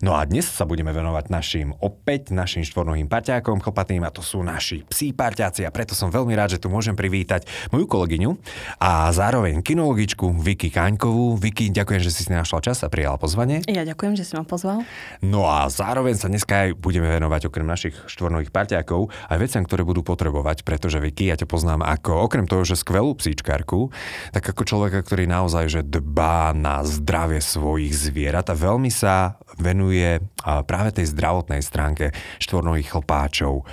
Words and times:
No 0.00 0.16
a 0.16 0.24
dnes 0.24 0.48
sa 0.48 0.64
budeme 0.64 0.96
venovať 0.96 1.28
našim, 1.28 1.76
opäť 1.76 2.32
našim 2.32 2.64
štvornohým 2.64 3.04
parťákom 3.04 3.60
chlpatým 3.60 4.00
a 4.00 4.08
to 4.08 4.24
sú 4.24 4.40
naši 4.40 4.80
psí 4.88 5.12
parťáci 5.12 5.68
a 5.68 5.68
preto 5.68 5.92
som 5.92 6.08
veľmi 6.08 6.32
rád, 6.32 6.56
že 6.56 6.62
tu 6.64 6.72
môžem 6.72 6.96
privítať 6.96 7.44
moju 7.68 7.84
kolegyňu 7.84 8.32
a 8.80 9.12
zároveň 9.12 9.60
kinologičku 9.60 10.40
Vicky 10.40 10.72
Kaňkovú. 10.72 11.36
Vicky, 11.36 11.68
ďakujem, 11.68 12.00
že 12.00 12.16
si 12.16 12.24
si 12.24 12.32
našla 12.32 12.64
čas 12.64 12.80
a 12.80 12.88
prijala 12.88 13.20
pozvanie. 13.20 13.60
Ja 13.68 13.84
ďakujem, 13.84 14.16
že 14.16 14.24
si 14.24 14.40
ma 14.40 14.48
pozval. 14.48 14.88
No 15.20 15.44
a 15.44 15.68
zároveň 15.68 16.16
sa 16.16 16.32
dneska 16.32 16.72
aj 16.72 16.80
budeme 16.80 17.12
venovať 17.12 17.52
okrem 17.52 17.68
našich 17.68 17.92
štvornových 18.08 18.56
parťákov 18.56 19.12
aj 19.28 19.36
veciam, 19.36 19.68
ktoré 19.68 19.84
budú 19.84 20.00
potrebovať, 20.00 20.64
pretože 20.64 20.96
Vicky, 20.96 21.28
ja 21.28 21.36
ťa 21.36 21.44
poznám 21.44 21.84
ako 21.84 22.24
okrem 22.24 22.48
toho, 22.48 22.64
že 22.64 22.80
skvelú 22.80 23.20
psíčkarku, 23.20 23.92
tak 24.32 24.48
ako 24.48 24.64
človeka, 24.64 25.04
ktorý 25.04 25.28
naozaj 25.28 25.68
že 25.68 25.80
dbá 25.84 26.56
na 26.56 26.88
zdravie 26.88 27.44
svojich 27.44 27.92
zvierat 27.92 28.48
a 28.48 28.56
veľmi 28.56 28.88
sa 28.88 29.36
venuje 29.60 29.89
venuje 29.90 30.22
práve 30.70 30.90
tej 30.94 31.10
zdravotnej 31.10 31.58
stránke 31.66 32.14
štvornohých 32.38 32.94
chlpáčov. 32.94 33.66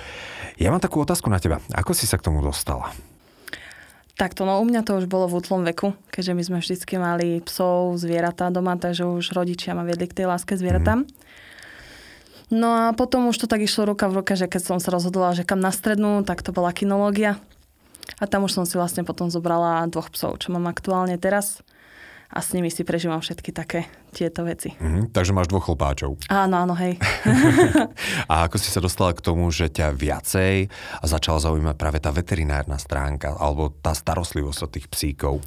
Ja 0.58 0.74
mám 0.74 0.82
takú 0.82 0.98
otázku 0.98 1.30
na 1.30 1.38
teba. 1.38 1.62
Ako 1.70 1.94
si 1.94 2.10
sa 2.10 2.18
k 2.18 2.26
tomu 2.26 2.42
dostala? 2.42 2.90
Takto, 4.18 4.42
no 4.42 4.58
u 4.58 4.66
mňa 4.66 4.82
to 4.82 4.98
už 4.98 5.06
bolo 5.06 5.30
v 5.30 5.38
útlom 5.38 5.62
veku, 5.62 5.94
keďže 6.10 6.34
my 6.34 6.42
sme 6.42 6.58
vždycky 6.58 6.98
mali 6.98 7.38
psov, 7.46 7.94
zvieratá 8.02 8.50
doma, 8.50 8.74
takže 8.74 9.06
už 9.06 9.30
rodičia 9.30 9.78
ma 9.78 9.86
viedli 9.86 10.10
k 10.10 10.18
tej 10.18 10.26
láske 10.26 10.58
zvieratám. 10.58 11.06
Mm. 11.06 11.10
No 12.50 12.68
a 12.74 12.84
potom 12.98 13.30
už 13.30 13.38
to 13.38 13.46
tak 13.46 13.62
išlo 13.62 13.94
ruka 13.94 14.10
v 14.10 14.18
ruka, 14.18 14.34
že 14.34 14.50
keď 14.50 14.74
som 14.74 14.78
sa 14.82 14.90
rozhodla, 14.90 15.38
že 15.38 15.46
kam 15.46 15.62
na 15.62 15.70
strednú, 15.70 16.26
tak 16.26 16.42
to 16.42 16.50
bola 16.50 16.74
kinológia. 16.74 17.38
A 18.18 18.26
tam 18.26 18.42
už 18.42 18.58
som 18.58 18.66
si 18.66 18.74
vlastne 18.74 19.06
potom 19.06 19.30
zobrala 19.30 19.86
dvoch 19.86 20.10
psov, 20.10 20.42
čo 20.42 20.50
mám 20.50 20.66
aktuálne 20.66 21.14
teraz 21.14 21.62
a 22.28 22.38
s 22.44 22.52
nimi 22.52 22.68
si 22.68 22.84
prežívam 22.84 23.24
všetky 23.24 23.56
také 23.56 23.88
tieto 24.12 24.44
veci. 24.44 24.76
Mm, 24.76 25.08
takže 25.16 25.32
máš 25.32 25.48
dvoch 25.48 25.72
chlpáčov. 25.72 26.20
Áno, 26.28 26.60
áno, 26.60 26.74
hej. 26.76 27.00
a 28.32 28.44
ako 28.44 28.56
si 28.60 28.68
sa 28.68 28.84
dostala 28.84 29.16
k 29.16 29.24
tomu, 29.24 29.48
že 29.48 29.72
ťa 29.72 29.96
viacej 29.96 30.68
začala 31.04 31.38
zaujímať 31.40 31.76
práve 31.80 31.98
tá 32.04 32.12
veterinárna 32.12 32.76
stránka 32.76 33.32
alebo 33.32 33.72
tá 33.72 33.96
starostlivosť 33.96 34.60
od 34.60 34.70
tých 34.76 34.86
psíkov? 34.92 35.40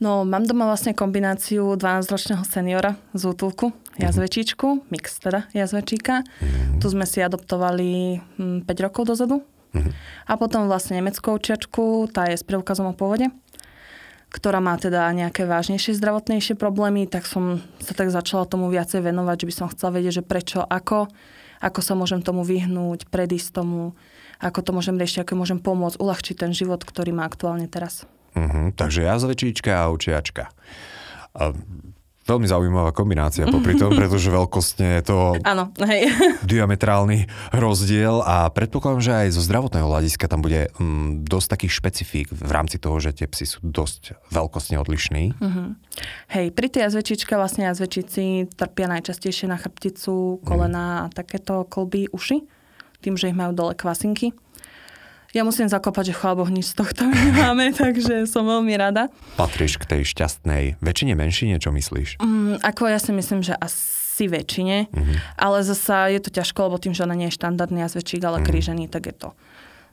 No, 0.00 0.24
mám 0.24 0.48
doma 0.48 0.64
vlastne 0.64 0.96
kombináciu 0.96 1.76
12-ročného 1.76 2.40
seniora 2.48 2.96
z 3.12 3.22
útulku, 3.26 3.74
mhm. 3.74 4.00
jazvečičku, 4.00 4.88
mix 4.88 5.20
teda 5.20 5.44
jazvečíka. 5.52 6.24
Mm-hmm. 6.24 6.80
Tu 6.80 6.86
sme 6.88 7.04
si 7.04 7.20
adoptovali 7.20 8.22
5 8.38 8.64
hm, 8.64 8.80
rokov 8.80 9.12
dozadu. 9.12 9.44
Mm-hmm. 9.70 9.92
A 10.26 10.32
potom 10.40 10.66
vlastne 10.66 10.98
nemeckú 10.98 11.36
očiačku, 11.36 12.10
tá 12.10 12.26
je 12.26 12.40
s 12.40 12.42
preukazom 12.42 12.90
o 12.90 12.94
pôvode 12.96 13.28
ktorá 14.30 14.62
má 14.62 14.78
teda 14.78 15.10
nejaké 15.10 15.42
vážnejšie 15.44 15.98
zdravotnejšie 15.98 16.54
problémy, 16.54 17.10
tak 17.10 17.26
som 17.26 17.58
sa 17.82 17.92
tak 17.98 18.14
začala 18.14 18.46
tomu 18.46 18.70
viacej 18.70 19.02
venovať, 19.02 19.44
že 19.44 19.48
by 19.50 19.54
som 19.54 19.66
chcela 19.74 19.98
vedieť, 19.98 20.22
že 20.22 20.24
prečo, 20.24 20.62
ako, 20.62 21.10
ako 21.58 21.80
sa 21.82 21.98
môžem 21.98 22.22
tomu 22.22 22.46
vyhnúť, 22.46 23.10
predísť 23.10 23.60
tomu, 23.60 23.98
ako 24.38 24.58
to 24.62 24.70
môžem 24.70 24.96
riešiť, 24.96 25.26
ako 25.26 25.34
môžem 25.34 25.58
pomôcť, 25.58 25.98
uľahčiť 25.98 26.36
ten 26.38 26.54
život, 26.54 26.80
ktorý 26.80 27.10
má 27.10 27.26
aktuálne 27.26 27.66
teraz. 27.66 28.06
Uh-huh, 28.32 28.70
takže 28.78 29.02
jazvečíčka 29.02 29.84
a 29.84 29.90
učiačka. 29.90 30.54
Veľmi 32.30 32.46
zaujímavá 32.46 32.94
kombinácia 32.94 33.50
popri 33.50 33.74
tom, 33.74 33.90
pretože 33.98 34.30
veľkostne 34.30 35.02
je 35.02 35.02
to 35.02 35.18
ano, 35.42 35.74
hej. 35.90 36.14
diametrálny 36.52 37.26
rozdiel 37.50 38.22
a 38.22 38.46
predpokladám, 38.54 39.02
že 39.02 39.12
aj 39.26 39.28
zo 39.34 39.42
zdravotného 39.42 39.90
hľadiska 39.90 40.30
tam 40.30 40.46
bude 40.46 40.70
mm, 40.78 41.26
dosť 41.26 41.58
takých 41.58 41.72
špecifík 41.74 42.26
v 42.30 42.50
rámci 42.54 42.78
toho, 42.78 42.94
že 43.02 43.10
tie 43.10 43.26
psy 43.26 43.50
sú 43.50 43.58
dosť 43.66 44.14
veľkostne 44.30 44.78
odlišní. 44.78 45.34
Uh-huh. 45.42 45.74
Hej, 46.30 46.54
pri 46.54 46.70
tej 46.70 46.86
jazvečičke 46.86 47.34
vlastne 47.34 47.66
jazvečici 47.66 48.46
trpia 48.54 48.86
najčastejšie 48.86 49.50
na 49.50 49.58
chrbticu, 49.58 50.38
kolena 50.46 50.86
uh-huh. 50.86 51.06
a 51.10 51.12
takéto 51.12 51.66
kolby, 51.66 52.06
uši, 52.14 52.46
tým, 53.02 53.18
že 53.18 53.32
ich 53.32 53.36
majú 53.36 53.56
dole 53.56 53.74
kvasinky. 53.74 54.30
Ja 55.30 55.46
musím 55.46 55.70
zakopať, 55.70 56.10
že 56.10 56.14
chvála 56.18 56.42
Boh, 56.42 56.50
nič 56.50 56.74
z 56.74 56.82
tohto 56.82 57.06
nemáme, 57.06 57.70
takže 57.78 58.26
som 58.26 58.50
veľmi 58.50 58.74
rada. 58.74 59.06
Patríš 59.38 59.78
k 59.78 59.86
tej 59.86 60.02
šťastnej 60.10 60.82
väčšine, 60.82 61.14
menšine, 61.14 61.62
čo 61.62 61.70
myslíš? 61.70 62.18
Mm, 62.18 62.58
ako 62.58 62.90
ja 62.90 62.98
si 62.98 63.14
myslím, 63.14 63.46
že 63.46 63.54
asi 63.54 64.26
väčšine, 64.26 64.90
mm-hmm. 64.90 65.16
ale 65.38 65.62
zasa 65.62 66.10
je 66.10 66.18
to 66.18 66.34
ťažko, 66.34 66.66
lebo 66.66 66.82
tým, 66.82 66.98
že 66.98 67.06
ona 67.06 67.14
nie 67.14 67.30
je 67.30 67.38
štandardný 67.38 67.86
jazvečík, 67.86 68.18
ale 68.26 68.42
mm-hmm. 68.42 68.50
krížený, 68.50 68.84
tak 68.90 69.06
je 69.06 69.14
to 69.14 69.30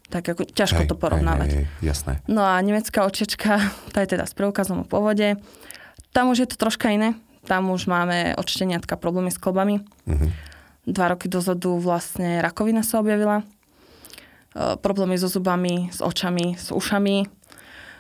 tak 0.08 0.24
ako 0.24 0.48
ťažko 0.48 0.88
hej, 0.88 0.90
to 0.90 0.96
porovnávať. 0.96 1.50
Hej, 1.52 1.66
hej, 1.68 1.84
jasné. 1.84 2.24
No 2.31 2.40
a 2.40 2.56
nemecká 2.64 3.04
očiečka, 3.04 3.59
tá 3.94 4.00
je 4.08 4.16
teda 4.16 4.24
s 4.24 4.31
preukazom 4.31 4.84
o 4.84 4.86
pôvode. 4.88 5.36
Tam 6.16 6.31
už 6.31 6.48
je 6.48 6.50
to 6.50 6.56
troška 6.56 6.96
iné. 6.96 7.19
Tam 7.44 7.68
už 7.68 7.92
máme 7.92 8.40
odšteniatka 8.40 8.96
problémy 8.96 9.36
s 9.36 9.40
klbami. 9.40 9.84
Mm-hmm. 10.08 10.30
Dva 10.88 11.12
roky 11.12 11.28
dozadu 11.28 11.75
vlastne 11.75 12.40
rakovina 12.40 12.88
sa 12.88 13.04
objavila 13.04 13.44
problémy 14.81 15.16
so 15.19 15.29
zubami, 15.29 15.90
s 15.94 16.01
očami, 16.01 16.57
s 16.57 16.73
ušami, 16.73 17.29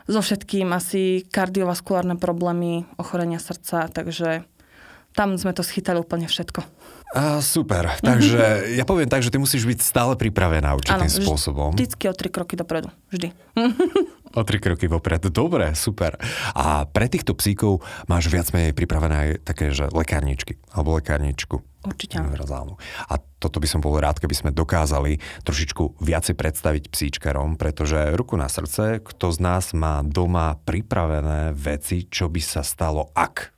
so 0.07 0.19
všetkým 0.23 0.71
asi 0.71 1.27
kardiovaskulárne 1.27 2.15
problémy, 2.15 2.87
ochorenia 2.95 3.37
srdca, 3.37 3.91
takže 3.91 4.47
tam 5.17 5.33
sme 5.35 5.51
to 5.53 5.65
schytali 5.65 5.97
úplne 5.97 6.29
všetko. 6.29 6.61
A, 7.15 7.39
super, 7.39 7.87
takže 8.03 8.75
ja 8.75 8.83
poviem 8.83 9.07
tak, 9.07 9.23
že 9.23 9.31
ty 9.31 9.39
musíš 9.39 9.63
byť 9.63 9.79
stále 9.79 10.13
pripravená 10.19 10.75
určitým 10.75 11.07
ano, 11.07 11.19
spôsobom. 11.23 11.69
Vždycky 11.73 12.05
o 12.11 12.13
tri 12.13 12.29
kroky 12.29 12.53
dopredu, 12.59 12.93
vždy. 13.09 13.33
O 14.35 14.43
tri 14.43 14.59
kroky 14.59 14.85
vopred. 14.91 15.23
Dobre, 15.31 15.71
super. 15.73 16.19
A 16.53 16.83
pre 16.85 17.07
týchto 17.07 17.33
psíkov 17.33 17.81
máš 18.11 18.27
viac 18.27 18.51
menej 18.51 18.75
pripravené 18.75 19.15
aj 19.15 19.29
také, 19.41 19.71
že 19.71 19.87
lekárničky, 19.89 20.59
alebo 20.75 20.99
lekárničku. 20.99 21.63
Určite. 21.85 22.17
Univerzálnu. 22.19 22.73
A 23.07 23.13
toto 23.37 23.61
by 23.61 23.67
som 23.69 23.79
bol 23.79 23.95
rád, 24.01 24.17
keby 24.17 24.33
sme 24.33 24.49
dokázali 24.49 25.21
trošičku 25.45 26.01
viacej 26.01 26.33
predstaviť 26.33 26.83
psíčkarom, 26.89 27.55
pretože 27.55 28.17
ruku 28.17 28.33
na 28.33 28.49
srdce, 28.49 28.99
kto 29.05 29.29
z 29.29 29.39
nás 29.39 29.71
má 29.77 30.01
doma 30.01 30.57
pripravené 30.65 31.53
veci, 31.53 32.09
čo 32.09 32.27
by 32.27 32.41
sa 32.41 32.65
stalo, 32.65 33.13
ak. 33.13 33.53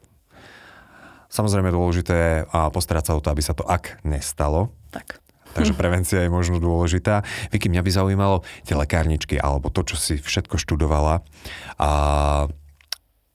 Samozrejme 1.30 1.70
je 1.70 1.78
dôležité 1.78 2.18
a 2.50 2.74
postarať 2.74 3.04
sa 3.10 3.14
o 3.16 3.22
to, 3.22 3.30
aby 3.30 3.42
sa 3.46 3.54
to 3.54 3.62
ak 3.64 4.02
nestalo. 4.02 4.74
Tak. 4.90 5.22
Takže 5.50 5.74
prevencia 5.74 6.22
je 6.22 6.30
možno 6.30 6.62
dôležitá. 6.62 7.26
Vicky, 7.50 7.74
mňa 7.74 7.82
by 7.82 7.92
zaujímalo 7.94 8.46
tie 8.66 8.78
lekárničky 8.78 9.42
alebo 9.42 9.74
to, 9.74 9.82
čo 9.82 9.98
si 9.98 10.14
všetko 10.22 10.62
študovala. 10.62 11.26
A 11.82 11.90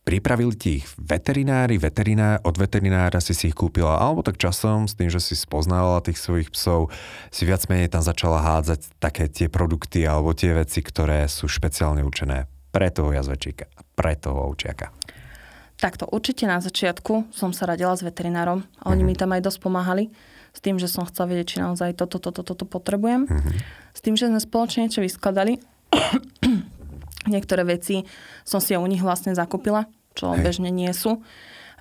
pripravili 0.05 0.55
ti 0.55 0.71
ich 0.85 0.87
veterinári, 1.01 1.81
veterinár, 1.81 2.45
od 2.45 2.55
veterinára 2.61 3.19
si 3.25 3.33
si 3.33 3.49
ich 3.51 3.57
kúpila, 3.57 3.97
alebo 3.97 4.21
tak 4.21 4.37
časom 4.37 4.85
s 4.85 4.95
tým, 4.95 5.09
že 5.09 5.19
si 5.19 5.33
spoznala 5.33 6.05
tých 6.05 6.21
svojich 6.21 6.53
psov, 6.53 6.93
si 7.33 7.49
viac 7.49 7.65
menej 7.73 7.89
tam 7.89 8.05
začala 8.05 8.45
hádzať 8.45 9.01
také 9.01 9.33
tie 9.33 9.49
produkty 9.49 10.05
alebo 10.05 10.37
tie 10.37 10.53
veci, 10.53 10.85
ktoré 10.85 11.25
sú 11.25 11.49
špeciálne 11.49 12.05
určené 12.05 12.47
pre 12.69 12.93
toho 12.93 13.17
jazvečíka, 13.17 13.67
pre 13.97 14.13
toho 14.21 14.53
ovčiaka. 14.53 14.93
Takto, 15.81 16.07
určite 16.07 16.47
na 16.47 16.61
začiatku 16.63 17.35
som 17.35 17.51
sa 17.51 17.67
radila 17.67 17.97
s 17.97 18.05
veterinárom 18.05 18.63
a 18.79 18.93
oni 18.93 19.03
mm-hmm. 19.03 19.09
mi 19.09 19.15
tam 19.19 19.35
aj 19.35 19.43
dosť 19.43 19.59
pomáhali 19.59 20.05
s 20.55 20.63
tým, 20.63 20.79
že 20.79 20.87
som 20.87 21.03
chcela 21.03 21.35
vedieť, 21.35 21.47
či 21.51 21.57
naozaj 21.59 21.99
toto, 21.99 22.23
toto, 22.23 22.47
toto 22.47 22.63
potrebujem. 22.63 23.27
Mm-hmm. 23.27 23.55
S 23.91 24.01
tým, 24.05 24.15
že 24.15 24.31
sme 24.31 24.39
spoločne 24.39 24.87
niečo 24.87 25.03
vyskladali. 25.03 25.59
Niektoré 27.25 27.65
veci 27.65 28.05
som 28.45 28.61
si 28.61 28.77
u 28.77 28.87
nich 28.87 29.01
vlastne 29.01 29.33
zakúpila, 29.33 29.89
čo 30.13 30.33
Hej. 30.33 30.43
bežne 30.45 30.71
nie 30.71 30.91
sú. 30.93 31.25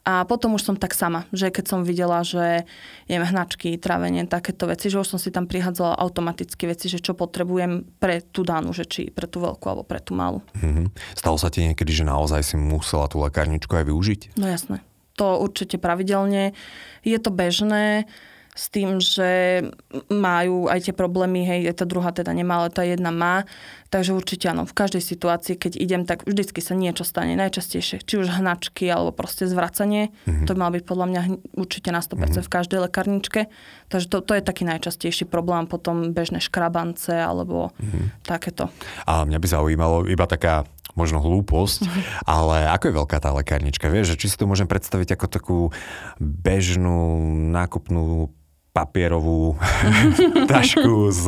A 0.04 0.28
potom 0.28 0.60
už 0.60 0.68
som 0.68 0.76
tak 0.76 0.92
sama, 0.92 1.24
že 1.32 1.48
keď 1.48 1.64
som 1.64 1.88
videla, 1.88 2.28
že 2.28 2.68
jem 3.08 3.24
hnačky, 3.24 3.80
trávenie, 3.80 4.28
takéto 4.28 4.68
veci, 4.68 4.92
že 4.92 5.00
už 5.00 5.16
som 5.16 5.20
si 5.20 5.32
tam 5.32 5.48
prihádzala 5.48 5.96
automaticky 5.96 6.68
veci, 6.68 6.92
že 6.92 7.00
čo 7.00 7.16
potrebujem 7.16 7.88
pre 8.04 8.20
tú 8.20 8.44
dánu, 8.44 8.76
že 8.76 8.84
či 8.84 9.08
pre 9.08 9.32
tú 9.32 9.40
veľkú 9.40 9.64
alebo 9.64 9.88
pre 9.88 10.04
tú 10.04 10.12
malú. 10.12 10.44
Mm-hmm. 10.60 10.92
Stalo 11.16 11.40
sa 11.40 11.48
ti 11.48 11.64
niekedy, 11.64 11.96
že 11.96 12.04
naozaj 12.04 12.44
si 12.44 12.60
musela 12.60 13.08
tú 13.08 13.24
lekárničku 13.24 13.72
aj 13.80 13.88
využiť? 13.88 14.22
No 14.36 14.52
jasné. 14.52 14.84
To 15.16 15.40
určite 15.40 15.80
pravidelne. 15.80 16.52
Je 17.08 17.16
to 17.16 17.32
bežné 17.32 18.04
s 18.54 18.70
tým, 18.70 19.02
že 19.02 19.62
majú 20.14 20.70
aj 20.70 20.90
tie 20.90 20.94
problémy, 20.94 21.42
hej, 21.42 21.74
tá 21.74 21.90
druhá 21.90 22.14
teda 22.14 22.30
nemá, 22.38 22.62
ale 22.62 22.70
tá 22.70 22.86
jedna 22.86 23.10
má. 23.10 23.50
Takže 23.90 24.14
určite 24.14 24.50
áno, 24.50 24.66
v 24.66 24.74
každej 24.74 25.02
situácii, 25.02 25.54
keď 25.58 25.74
idem, 25.78 26.02
tak 26.06 26.26
vždycky 26.26 26.62
sa 26.62 26.78
niečo 26.78 27.06
stane. 27.06 27.34
Najčastejšie, 27.38 28.06
či 28.06 28.16
už 28.18 28.42
hnačky, 28.42 28.90
alebo 28.90 29.14
proste 29.14 29.46
zvracanie. 29.46 30.14
Mm-hmm. 30.26 30.46
To 30.50 30.54
mal 30.58 30.74
byť 30.74 30.84
podľa 30.86 31.06
mňa 31.10 31.22
určite 31.58 31.90
na 31.94 32.02
100% 32.02 32.18
mm-hmm. 32.18 32.46
v 32.46 32.50
každej 32.50 32.80
lekárničke. 32.90 33.42
Takže 33.90 34.08
to, 34.10 34.18
to 34.26 34.34
je 34.38 34.42
taký 34.46 34.66
najčastejší 34.66 35.26
problém. 35.30 35.70
Potom 35.70 36.14
bežné 36.14 36.42
škrabance, 36.42 37.14
alebo 37.14 37.74
mm-hmm. 37.78 38.26
takéto. 38.26 38.70
A 39.06 39.26
mňa 39.26 39.38
by 39.38 39.48
zaujímalo 39.50 40.10
iba 40.10 40.26
taká 40.26 40.66
možno 40.94 41.22
hlúposť, 41.22 41.90
ale 42.26 42.70
ako 42.70 42.90
je 42.90 42.98
veľká 43.02 43.18
tá 43.18 43.34
lekárnička? 43.34 43.90
Vieš, 43.90 44.14
že 44.14 44.20
či 44.26 44.28
si 44.30 44.38
to 44.38 44.46
môžem 44.46 44.70
predstaviť 44.70 45.18
ako 45.18 45.26
takú 45.26 45.60
bežnú 46.22 47.18
nákupnú 47.50 48.30
papierovú 48.74 49.56
tašku 50.52 51.14
z 51.14 51.26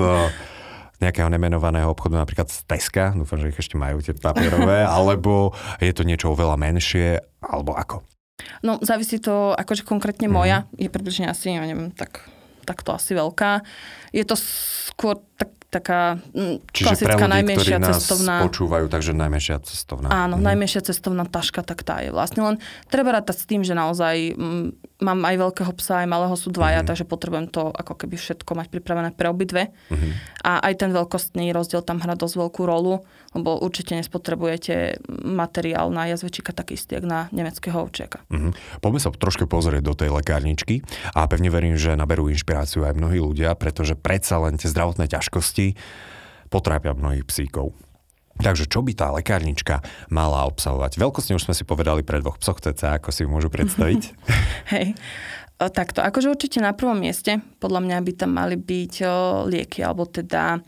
nejakého 0.99 1.27
nemenovaného 1.29 1.91
obchodu, 1.91 2.17
napríklad 2.17 2.49
z 2.49 2.65
Teska, 2.65 3.13
dúfam, 3.13 3.37
že 3.37 3.51
ich 3.51 3.59
ešte 3.59 3.77
majú 3.77 4.01
tie 4.01 4.15
papierové, 4.15 4.83
alebo 4.97 5.53
je 5.77 5.93
to 5.93 6.01
niečo 6.01 6.33
oveľa 6.33 6.57
menšie, 6.57 7.21
alebo 7.45 7.77
ako? 7.77 8.01
No, 8.65 8.81
závisí 8.81 9.21
to, 9.21 9.55
akože 9.55 9.85
konkrétne 9.87 10.27
mm-hmm. 10.27 10.35
moja, 10.35 10.57
je 10.75 10.89
približne 10.89 11.29
asi, 11.29 11.55
ja 11.55 11.63
neviem, 11.63 11.93
tak, 11.93 12.25
tak 12.65 12.81
to 12.83 12.91
asi 12.91 13.15
veľká. 13.15 13.63
Je 14.11 14.23
to 14.25 14.35
skôr 14.35 15.19
tak 15.39 15.55
taká 15.75 16.23
mm, 16.31 16.63
Čiže 16.71 16.87
klasická 16.87 17.25
ľudí, 17.27 17.35
najmenšia 17.35 17.77
nás 17.83 17.99
cestovná... 17.99 18.35
počúvajú, 18.47 18.85
takže 18.87 19.11
najmenšia 19.11 19.55
cestovná. 19.67 20.07
Áno, 20.07 20.39
mm. 20.39 20.43
najmenšia 20.47 20.81
cestovná 20.87 21.27
taška, 21.27 21.67
tak 21.67 21.83
tá 21.83 21.99
je 21.99 22.15
vlastne 22.15 22.47
len 22.47 22.55
treba 22.87 23.11
rátať 23.11 23.43
s 23.43 23.45
tým, 23.45 23.61
že 23.67 23.75
naozaj 23.75 24.15
m, 24.35 24.39
mm, 24.39 24.67
mám 25.03 25.19
aj 25.27 25.35
veľkého 25.35 25.71
psa, 25.75 26.03
aj 26.03 26.07
malého 26.07 26.35
sú 26.39 26.55
dvaja, 26.55 26.83
mm. 26.83 26.87
takže 26.87 27.03
potrebujem 27.03 27.51
to 27.51 27.67
ako 27.67 27.93
keby 27.99 28.15
všetko 28.15 28.51
mať 28.55 28.67
pripravené 28.71 29.11
pre 29.11 29.27
obidve. 29.27 29.75
Mm. 29.91 30.15
A 30.45 30.63
aj 30.71 30.73
ten 30.79 30.91
veľkostný 30.95 31.51
rozdiel 31.51 31.83
tam 31.83 31.99
hrá 31.99 32.15
dosť 32.15 32.35
veľkú 32.39 32.61
rolu, 32.63 33.03
lebo 33.35 33.59
určite 33.59 33.99
nespotrebujete 33.99 35.03
materiál 35.27 35.91
na 35.91 36.07
jazvečíka 36.07 36.55
taký 36.55 36.79
istý, 36.79 37.03
ako 37.03 37.07
na 37.11 37.27
nemeckého 37.35 37.75
ovčiaka. 37.75 38.23
Mm. 38.31 38.55
Poďme 38.79 38.99
sa 39.03 39.11
trošku 39.11 39.51
pozrieť 39.51 39.83
do 39.83 39.93
tej 39.97 40.09
lekárničky 40.15 40.79
a 41.11 41.27
pevne 41.27 41.51
verím, 41.51 41.75
že 41.75 41.99
naberú 41.99 42.31
inšpiráciu 42.31 42.87
aj 42.87 42.95
mnohí 42.95 43.19
ľudia, 43.19 43.51
pretože 43.59 43.99
predsa 43.99 44.39
len 44.39 44.55
tie 44.55 44.71
zdravotné 44.71 45.11
ťažkosti 45.11 45.75
potrápia 46.47 46.95
mnohých 46.95 47.27
psíkov. 47.27 47.75
Takže 48.35 48.67
čo 48.67 48.83
by 48.83 48.91
tá 48.91 49.07
lekárnička 49.15 49.79
mala 50.11 50.43
obsahovať? 50.51 50.99
Veľkostne 50.99 51.39
už 51.39 51.47
sme 51.47 51.55
si 51.55 51.63
povedali 51.63 52.03
pre 52.03 52.19
dvoch 52.19 52.35
psoch 52.35 52.59
cca, 52.59 52.99
ako 52.99 53.09
si 53.15 53.23
ju 53.23 53.29
môžu 53.31 53.47
predstaviť. 53.47 54.01
Hej. 54.75 54.95
O, 55.55 55.71
takto, 55.71 56.03
akože 56.03 56.27
určite 56.27 56.59
na 56.59 56.75
prvom 56.75 56.99
mieste, 56.99 57.39
podľa 57.63 57.79
mňa 57.87 57.97
by 58.03 58.11
tam 58.19 58.31
mali 58.35 58.59
byť 58.59 58.93
o, 59.07 59.13
lieky, 59.47 59.79
alebo 59.87 60.03
teda 60.03 60.59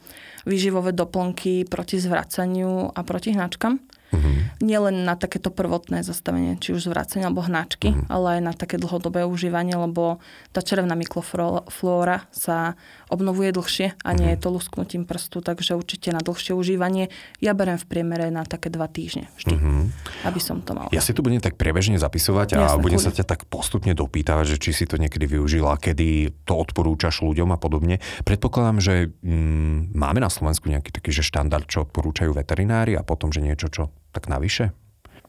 výživové 0.48 0.96
doplnky 0.96 1.68
proti 1.68 2.00
zvracaniu 2.00 2.96
a 2.96 3.00
proti 3.04 3.36
hnačkám. 3.36 3.97
Mm-hmm. 4.08 4.64
Nielen 4.64 5.04
na 5.04 5.20
takéto 5.20 5.52
prvotné 5.52 6.00
zastavenie, 6.02 6.56
či 6.58 6.72
už 6.72 6.88
zvracenia 6.88 7.28
alebo 7.28 7.44
hnačky, 7.44 7.92
mm-hmm. 7.92 8.08
ale 8.08 8.40
aj 8.40 8.42
na 8.42 8.54
také 8.56 8.80
dlhodobé 8.80 9.28
užívanie, 9.28 9.76
lebo 9.76 10.24
tá 10.56 10.64
čerevná 10.64 10.96
mikroflóra 10.96 12.24
sa 12.32 12.80
obnovuje 13.12 13.52
dlhšie 13.52 14.00
a 14.00 14.10
nie 14.16 14.32
mm-hmm. 14.32 14.40
je 14.40 14.44
to 14.44 14.50
lusknutím 14.52 15.04
prstu, 15.04 15.44
takže 15.44 15.76
určite 15.76 16.16
na 16.16 16.24
dlhšie 16.24 16.56
užívanie. 16.56 17.12
Ja 17.44 17.52
berem 17.52 17.76
v 17.76 17.86
priemere 17.88 18.32
na 18.32 18.48
také 18.48 18.72
dva 18.72 18.88
týždne 18.88 19.28
vždy, 19.36 19.56
mm-hmm. 19.60 19.84
aby 20.28 20.40
som 20.40 20.64
to 20.64 20.72
mal. 20.72 20.88
Ja 20.96 21.04
si 21.04 21.12
tu 21.12 21.20
budem 21.20 21.44
tak 21.44 21.60
priebežne 21.60 22.00
zapisovať 22.00 22.56
a 22.56 22.58
Jasne, 22.64 22.84
budem 22.84 23.00
kúli. 23.00 23.08
sa 23.08 23.12
ťa 23.12 23.26
tak 23.28 23.44
postupne 23.52 23.92
dopýtavať, 23.92 24.56
že 24.56 24.58
či 24.60 24.72
si 24.72 24.86
to 24.88 24.96
niekedy 24.96 25.28
využila, 25.28 25.76
kedy 25.76 26.32
to 26.48 26.54
odporúčaš 26.56 27.24
ľuďom 27.24 27.52
a 27.52 27.60
podobne. 27.60 28.00
Predpokladám, 28.24 28.80
že 28.80 28.96
mm, 29.24 29.92
máme 29.96 30.24
na 30.24 30.32
Slovensku 30.32 30.72
nejaký 30.72 30.96
taký 30.96 31.12
že 31.12 31.28
štandard, 31.28 31.68
čo 31.68 31.84
odporúčajú 31.84 32.32
veterinári 32.32 32.96
a 32.96 33.04
potom, 33.04 33.32
že 33.36 33.44
niečo, 33.44 33.68
čo 33.68 33.92
tak 34.18 34.34
navyše? 34.34 34.74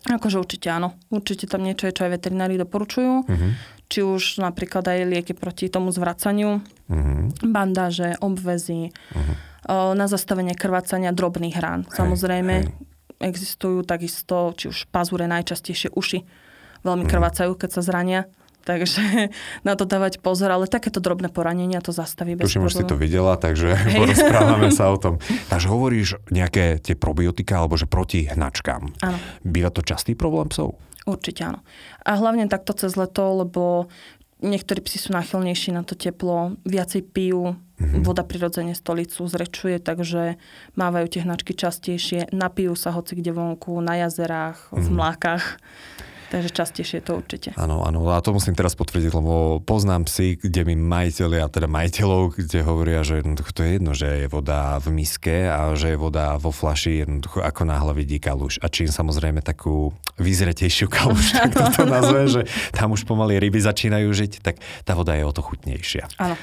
Akože 0.08 0.40
určite 0.40 0.72
áno. 0.72 0.96
Určite 1.12 1.44
tam 1.44 1.60
niečo 1.60 1.84
je, 1.84 1.92
čo 1.92 2.08
aj 2.08 2.16
veterinári 2.16 2.56
doporučujú. 2.56 3.14
Uh-huh. 3.28 3.50
Či 3.92 4.00
už 4.00 4.40
napríklad 4.40 4.88
aj 4.88 5.04
lieky 5.04 5.32
proti 5.36 5.68
tomu 5.68 5.92
zvracaniu, 5.92 6.64
uh-huh. 6.64 7.28
bandáže, 7.44 8.16
obvezy, 8.24 8.88
uh-huh. 8.88 9.92
na 9.92 10.06
zastavenie 10.08 10.56
krvácania 10.56 11.12
drobných 11.12 11.56
rán. 11.60 11.84
Hej, 11.84 12.00
Samozrejme, 12.00 12.54
hej. 12.64 12.72
existujú 13.20 13.84
takisto, 13.84 14.56
či 14.56 14.72
už 14.72 14.88
pazúre, 14.88 15.28
najčastejšie 15.28 15.92
uši 15.92 16.24
veľmi 16.86 17.04
krvácajú, 17.10 17.58
keď 17.58 17.70
sa 17.74 17.82
zrania 17.82 18.30
takže 18.68 19.32
na 19.68 19.72
to 19.72 19.88
dávať 19.88 20.20
pozor, 20.20 20.52
ale 20.52 20.68
takéto 20.68 21.00
drobné 21.00 21.32
poranenia 21.32 21.80
to 21.80 21.96
zastaví 21.96 22.36
bez 22.36 22.44
Tuším, 22.44 22.68
už 22.68 22.76
si 22.76 22.84
to 22.84 23.00
videla, 23.00 23.40
takže 23.40 23.72
porozprávame 24.00 24.68
sa 24.68 24.92
o 24.92 25.00
tom. 25.00 25.16
Takže 25.52 25.72
hovoríš 25.72 26.20
nejaké 26.28 26.76
tie 26.84 26.92
probiotika 26.92 27.64
alebo 27.64 27.80
že 27.80 27.88
proti 27.88 28.28
hnačkám. 28.28 29.00
Áno. 29.00 29.18
Býva 29.40 29.72
to 29.72 29.80
častý 29.80 30.12
problém 30.12 30.52
psov? 30.52 30.76
Určite 31.08 31.48
áno. 31.48 31.64
A 32.04 32.20
hlavne 32.20 32.52
takto 32.52 32.76
cez 32.76 32.92
leto, 32.92 33.40
lebo 33.40 33.88
niektorí 34.44 34.84
psi 34.84 35.08
sú 35.08 35.10
náchylnejší 35.16 35.72
na 35.72 35.82
to 35.82 35.96
teplo, 35.96 36.60
viacej 36.68 37.02
pijú, 37.08 37.56
mm-hmm. 37.56 38.04
voda 38.04 38.22
prirodzene 38.22 38.76
stolicu 38.76 39.24
zrečuje, 39.26 39.80
takže 39.80 40.36
mávajú 40.78 41.06
tie 41.08 41.24
hnačky 41.24 41.56
častejšie, 41.56 42.30
napijú 42.30 42.76
sa 42.76 42.92
hoci 42.92 43.18
kde 43.18 43.32
vonku, 43.34 43.72
na 43.80 44.04
jazerách, 44.06 44.68
mm-hmm. 44.68 44.84
v 44.84 44.86
mhm. 44.86 44.94
mlákach. 44.94 45.44
Takže 46.28 46.52
častejšie 46.52 47.00
to 47.00 47.16
určite. 47.24 47.56
Áno, 47.56 47.80
áno. 47.88 48.04
A 48.12 48.20
to 48.20 48.36
musím 48.36 48.52
teraz 48.52 48.76
potvrdiť, 48.76 49.16
lebo 49.16 49.64
poznám 49.64 50.04
si, 50.04 50.36
kde 50.36 50.68
mi 50.68 50.76
majiteľia, 50.76 51.48
teda 51.48 51.64
majiteľov, 51.64 52.36
kde 52.36 52.60
hovoria, 52.68 53.00
že 53.00 53.24
jednoducho 53.24 53.50
to 53.56 53.64
je 53.64 53.70
jedno, 53.80 53.92
že 53.96 54.08
je 54.24 54.28
voda 54.28 54.76
v 54.76 54.92
miske 54.92 55.48
a 55.48 55.72
že 55.72 55.96
je 55.96 55.98
voda 55.98 56.36
vo 56.36 56.52
flaši, 56.52 57.08
jednoducho 57.08 57.40
ako 57.40 57.62
náhle 57.64 57.96
vidí 57.96 58.20
kaluš. 58.20 58.60
A 58.60 58.68
čím 58.68 58.92
samozrejme 58.92 59.40
takú 59.40 59.96
vyzretejšiu 60.20 60.92
kaluš, 60.92 61.32
tak 61.40 61.56
to, 61.56 61.64
to 61.72 61.84
nazve, 61.88 62.20
že 62.28 62.40
tam 62.76 62.92
už 62.92 63.08
pomaly 63.08 63.40
ryby 63.40 63.64
začínajú 63.64 64.12
žiť, 64.12 64.32
tak 64.44 64.60
tá 64.84 64.92
voda 64.92 65.16
je 65.16 65.24
o 65.24 65.32
to 65.32 65.40
chutnejšia. 65.40 66.12
Áno. 66.20 66.36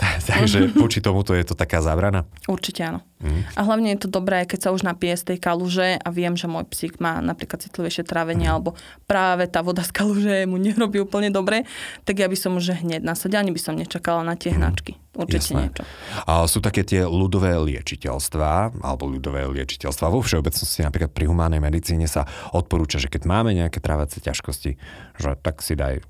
Takže 0.28 0.72
voči 0.76 1.04
tomuto 1.04 1.36
je 1.36 1.44
to 1.44 1.54
taká 1.54 1.84
zábrana? 1.84 2.24
Určite 2.48 2.80
áno. 2.84 3.00
Mm. 3.20 3.44
A 3.52 3.60
hlavne 3.68 3.88
je 3.92 4.00
to 4.00 4.08
dobré, 4.08 4.48
keď 4.48 4.58
sa 4.64 4.70
už 4.72 4.80
napije 4.80 5.12
z 5.12 5.24
tej 5.34 5.38
kaluže 5.44 6.00
a 6.00 6.08
viem, 6.08 6.32
že 6.40 6.48
môj 6.48 6.64
psík 6.72 7.04
má 7.04 7.20
napríklad 7.20 7.60
citlivejšie 7.60 8.08
trávenie 8.08 8.48
mm. 8.48 8.54
alebo 8.56 8.70
práve 9.04 9.44
tá 9.44 9.60
voda 9.60 9.84
z 9.84 9.92
kaluže 9.92 10.48
mu 10.48 10.56
nerobí 10.64 11.04
úplne 11.04 11.28
dobre, 11.28 11.68
tak 12.08 12.16
ja 12.16 12.26
by 12.26 12.36
som 12.36 12.56
už 12.56 12.80
hneď 12.80 13.04
nasadila, 13.04 13.44
ani 13.44 13.52
by 13.52 13.60
som 13.60 13.76
nečakala 13.76 14.24
na 14.24 14.34
tie 14.40 14.56
mm. 14.56 14.56
hnačky. 14.56 14.92
Určite 15.10 15.52
Jasné. 15.52 15.60
niečo. 15.68 15.82
A 16.24 16.46
sú 16.46 16.62
také 16.62 16.86
tie 16.86 17.02
ľudové 17.02 17.52
liečiteľstvá, 17.58 18.78
alebo 18.78 19.10
ľudové 19.10 19.42
liečiteľstvá 19.52 20.06
vo 20.06 20.22
všeobecnosti, 20.22 20.86
napríklad 20.86 21.10
pri 21.10 21.26
humánnej 21.26 21.58
medicíne 21.58 22.06
sa 22.06 22.24
odporúča, 22.54 23.02
že 23.02 23.10
keď 23.10 23.26
máme 23.26 23.50
nejaké 23.52 23.82
trávacie 23.82 24.22
ťažkosti, 24.22 24.78
že 25.18 25.28
tak 25.42 25.66
si 25.66 25.74
daj 25.74 26.00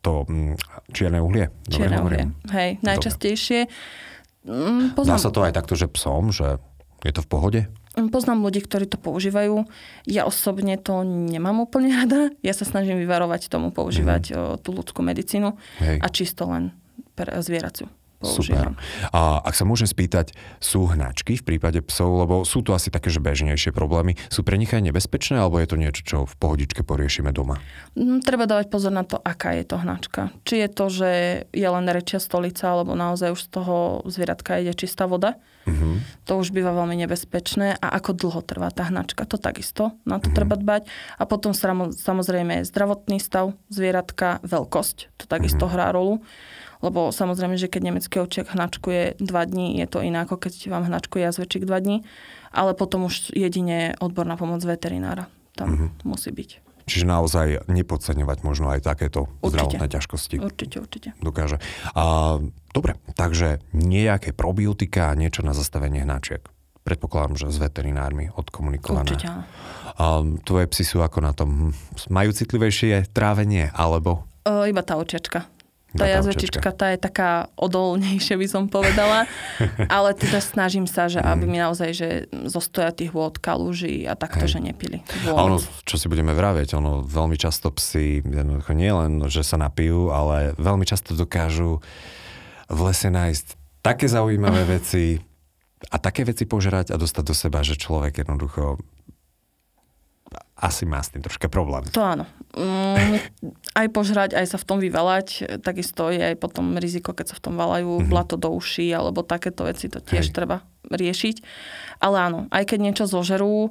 to 0.00 0.24
mm, 0.28 0.54
čierne 0.94 1.18
uhlie. 1.20 1.50
Čierne 1.68 1.98
uhlie, 2.02 2.32
hej, 2.54 2.78
najčastejšie. 2.80 3.66
Mm, 4.46 4.96
poznám... 4.96 5.18
Dá 5.18 5.18
sa 5.18 5.30
to 5.34 5.40
aj 5.44 5.52
takto, 5.52 5.74
že 5.74 5.90
psom, 5.90 6.30
že 6.30 6.62
je 7.04 7.12
to 7.12 7.22
v 7.24 7.28
pohode? 7.28 7.60
Mm, 7.98 8.08
poznám 8.14 8.46
ľudí, 8.46 8.62
ktorí 8.62 8.86
to 8.86 8.96
používajú. 8.96 9.66
Ja 10.06 10.24
osobne 10.24 10.78
to 10.78 11.02
nemám 11.04 11.66
úplne 11.66 11.92
rada. 11.92 12.30
Ja 12.46 12.54
sa 12.54 12.62
snažím 12.62 13.02
vyvarovať 13.02 13.50
tomu 13.50 13.74
používať 13.74 14.32
mm. 14.32 14.38
tú 14.62 14.70
ľudskú 14.72 15.02
medicínu 15.02 15.58
Hej. 15.82 15.98
a 15.98 16.06
čisto 16.08 16.46
len 16.46 16.70
pre 17.18 17.34
zvieraciu 17.42 17.90
používam. 18.18 18.74
Super. 18.74 19.10
A 19.14 19.38
ak 19.42 19.54
sa 19.54 19.64
môžem 19.64 19.86
spýtať, 19.86 20.34
sú 20.58 20.90
hnačky 20.90 21.38
v 21.38 21.46
prípade 21.46 21.78
psov, 21.86 22.26
lebo 22.26 22.42
sú 22.42 22.66
to 22.66 22.74
asi 22.74 22.90
také, 22.90 23.08
že 23.08 23.22
bežnejšie 23.22 23.70
problémy. 23.70 24.18
Sú 24.28 24.42
pre 24.42 24.58
nich 24.58 24.74
aj 24.74 24.82
nebezpečné, 24.82 25.38
alebo 25.38 25.62
je 25.62 25.68
to 25.70 25.76
niečo, 25.78 26.02
čo 26.02 26.16
v 26.26 26.34
pohodičke 26.36 26.82
poriešime 26.82 27.30
doma? 27.30 27.62
Mm, 27.94 28.20
treba 28.26 28.50
dávať 28.50 28.68
pozor 28.68 28.90
na 28.90 29.06
to, 29.06 29.16
aká 29.22 29.54
je 29.54 29.64
to 29.64 29.76
hnačka. 29.78 30.34
Či 30.42 30.66
je 30.66 30.68
to, 30.68 30.84
že 30.90 31.10
je 31.54 31.68
len 31.68 31.86
rečia 31.88 32.18
stolica, 32.18 32.74
alebo 32.74 32.98
naozaj 32.98 33.38
už 33.38 33.40
z 33.46 33.50
toho 33.54 33.76
zvieratka 34.10 34.58
ide 34.58 34.74
čistá 34.74 35.06
voda. 35.06 35.38
Uh-huh. 35.68 36.00
To 36.24 36.40
už 36.40 36.50
býva 36.50 36.72
veľmi 36.72 36.96
nebezpečné. 37.04 37.76
A 37.76 37.86
ako 38.00 38.16
dlho 38.16 38.40
trvá 38.40 38.72
tá 38.72 38.88
hnačka, 38.88 39.28
to 39.28 39.36
takisto 39.36 39.92
na 40.08 40.16
to 40.16 40.32
uh-huh. 40.32 40.36
treba 40.36 40.56
dbať. 40.56 40.88
A 41.20 41.22
potom 41.28 41.52
samozrejme 41.92 42.64
zdravotný 42.64 43.20
stav 43.20 43.52
zvieratka, 43.68 44.40
veľkosť, 44.48 44.96
to 45.20 45.24
takisto 45.28 45.68
uh-huh. 45.68 45.74
hrá 45.76 45.92
rolu. 45.92 46.24
Lebo 46.78 47.10
samozrejme, 47.10 47.58
že 47.58 47.66
keď 47.66 47.90
nemecký 47.90 48.22
ovčiak 48.22 48.54
hnačkuje 48.54 49.18
2 49.18 49.26
dní, 49.26 49.82
je 49.82 49.86
to 49.90 49.98
iné 50.02 50.22
ako 50.22 50.38
keď 50.38 50.70
vám 50.70 50.86
hnačkuje 50.86 51.26
jazvečík 51.26 51.66
2 51.66 51.84
dní. 51.84 51.96
Ale 52.54 52.72
potom 52.72 53.04
už 53.10 53.34
jedine 53.34 53.98
odborná 53.98 54.38
pomoc 54.38 54.62
veterinára 54.64 55.28
tam 55.58 55.68
mm-hmm. 55.74 56.06
musí 56.06 56.30
byť. 56.30 56.50
Čiže 56.88 57.04
naozaj 57.04 57.68
nepodceňovať 57.68 58.38
možno 58.46 58.72
aj 58.72 58.80
takéto 58.80 59.28
určite. 59.42 59.50
zdravotné 59.50 59.86
ťažkosti. 59.92 60.36
Určite, 60.40 60.76
určite. 60.80 61.08
Dokáže. 61.20 61.60
A, 61.92 62.38
dobre, 62.72 62.96
takže 63.12 63.60
nejaké 63.76 64.32
probiotika 64.32 65.12
a 65.12 65.18
niečo 65.18 65.44
na 65.44 65.52
zastavenie 65.52 66.00
hnačiek. 66.06 66.40
Predpokladám, 66.88 67.36
že 67.36 67.52
s 67.52 67.60
veterinármi 67.60 68.32
odkomunikované. 68.32 69.04
Určite. 69.04 69.26
A, 69.28 69.44
tvoje 70.48 70.64
psy 70.72 70.84
sú 70.88 71.04
ako 71.04 71.18
na 71.20 71.36
tom? 71.36 71.76
Majú 72.08 72.30
citlivejšie 72.32 73.12
trávenie, 73.12 73.68
alebo? 73.76 74.24
O, 74.48 74.64
iba 74.64 74.80
tá 74.80 74.96
očiačka 74.96 75.44
Tá 75.96 76.04
jazvečička, 76.04 76.68
tá 76.76 76.92
je 76.92 77.00
taká 77.00 77.48
odolnejšia, 77.56 78.36
by 78.36 78.44
som 78.44 78.68
povedala. 78.68 79.24
Ale 79.88 80.12
teda 80.12 80.44
snažím 80.44 80.84
sa, 80.84 81.08
že 81.08 81.16
aby 81.16 81.48
mi 81.48 81.56
naozaj, 81.56 81.90
že 81.96 82.08
zostoja 82.44 82.92
tých 82.92 83.16
vôd, 83.16 83.40
kalúži 83.40 84.04
a 84.04 84.12
takto, 84.12 84.44
Hej. 84.44 84.52
že 84.52 84.58
nepili. 84.60 85.00
A 85.24 85.40
ono, 85.48 85.56
čo 85.88 85.96
si 85.96 86.12
budeme 86.12 86.36
vraviť, 86.36 86.76
ono 86.76 87.00
veľmi 87.08 87.40
často 87.40 87.72
psi, 87.72 88.20
jednoducho 88.20 88.76
nie 88.76 88.92
len, 88.92 89.24
že 89.32 89.40
sa 89.40 89.56
napijú, 89.56 90.12
ale 90.12 90.52
veľmi 90.60 90.84
často 90.84 91.16
dokážu 91.16 91.80
v 92.68 92.80
lese 92.84 93.08
nájsť 93.08 93.46
také 93.80 94.12
zaujímavé 94.12 94.68
veci 94.76 95.16
a 95.88 95.96
také 95.96 96.28
veci 96.28 96.44
požerať 96.44 96.92
a 96.92 97.00
dostať 97.00 97.24
do 97.24 97.34
seba, 97.34 97.64
že 97.64 97.80
človek 97.80 98.20
jednoducho 98.20 98.76
asi 100.58 100.82
má 100.84 100.98
s 100.98 101.14
tým 101.14 101.22
troška 101.22 101.46
problém. 101.46 101.86
To 101.94 102.02
áno. 102.02 102.26
Mm, 102.58 103.22
aj 103.78 103.86
požrať, 103.94 104.30
aj 104.34 104.46
sa 104.50 104.58
v 104.58 104.66
tom 104.66 104.78
vyvalať. 104.82 105.58
Takisto 105.62 106.10
je 106.10 106.18
aj 106.18 106.36
potom 106.42 106.74
riziko, 106.82 107.14
keď 107.14 107.30
sa 107.30 107.38
v 107.38 107.44
tom 107.46 107.54
valajú 107.54 108.02
mm-hmm. 108.02 108.10
blato 108.10 108.34
do 108.34 108.50
uší 108.50 108.90
alebo 108.90 109.22
takéto 109.22 109.62
veci, 109.62 109.86
to 109.86 110.02
tiež 110.02 110.30
Hej. 110.30 110.34
treba 110.34 110.66
riešiť. 110.90 111.36
Ale 112.02 112.18
áno, 112.18 112.50
aj 112.50 112.74
keď 112.74 112.78
niečo 112.82 113.04
zožerú, 113.06 113.70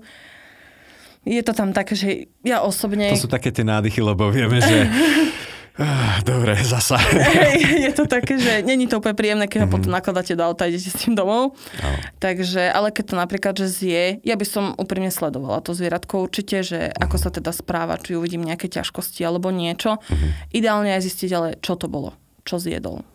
je 1.28 1.44
to 1.44 1.52
tam 1.52 1.76
také, 1.76 1.94
že 2.00 2.10
ja 2.48 2.64
osobne... 2.64 3.12
To 3.12 3.28
sú 3.28 3.32
také 3.32 3.52
tie 3.52 3.68
nádychy, 3.68 4.00
lebo 4.00 4.32
vieme, 4.32 4.64
že... 4.64 4.88
Ah, 5.78 6.20
Dobre, 6.26 6.58
zasa. 6.74 6.98
Je 7.62 7.94
to 7.94 8.10
také, 8.10 8.42
že 8.42 8.66
není 8.66 8.90
to 8.90 8.98
úplne 8.98 9.14
príjemné, 9.14 9.46
keď 9.46 9.66
ho 9.66 9.70
potom 9.70 9.94
nakladáte 9.94 10.34
do 10.34 10.42
auta 10.42 10.66
a 10.66 10.70
idete 10.74 10.90
s 10.90 10.98
tým 11.06 11.14
domov. 11.14 11.54
Áno. 11.80 11.98
Takže, 12.18 12.66
ale 12.74 12.90
keď 12.90 13.14
to 13.14 13.16
napríklad, 13.16 13.54
že 13.62 13.68
zje, 13.70 14.04
ja 14.26 14.36
by 14.36 14.46
som 14.46 14.74
úprimne 14.74 15.14
sledovala 15.14 15.62
to 15.62 15.78
zvieratko 15.78 16.26
určite, 16.26 16.66
že 16.66 16.90
ako 16.98 17.16
sa 17.22 17.30
teda 17.30 17.54
správa, 17.54 18.02
či 18.02 18.18
uvidím 18.18 18.42
nejaké 18.42 18.66
ťažkosti 18.68 19.22
alebo 19.22 19.54
niečo. 19.54 20.02
Ideálne 20.50 20.98
aj 20.98 21.06
zistiť, 21.06 21.30
ale 21.38 21.48
čo 21.62 21.78
to 21.78 21.86
bolo, 21.86 22.18
čo 22.42 22.58
zjedol. 22.58 23.06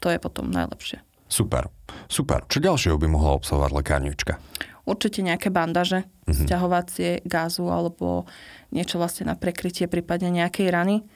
To 0.00 0.06
je 0.10 0.18
potom 0.18 0.50
najlepšie. 0.50 1.04
Super, 1.30 1.70
super. 2.10 2.42
Čo 2.50 2.58
ďalšieho 2.58 2.98
by 2.98 3.06
mohla 3.06 3.38
obsahovať 3.38 3.70
lekárnička? 3.70 4.42
Určite 4.90 5.22
nejaké 5.22 5.54
bandaže, 5.54 6.02
sťahovacie, 6.26 7.22
gázu 7.22 7.70
alebo 7.70 8.26
niečo 8.74 8.98
vlastne 8.98 9.30
na 9.30 9.38
prekrytie 9.38 9.86
prípadne 9.86 10.34
nejakej 10.34 10.66
rany. 10.70 11.06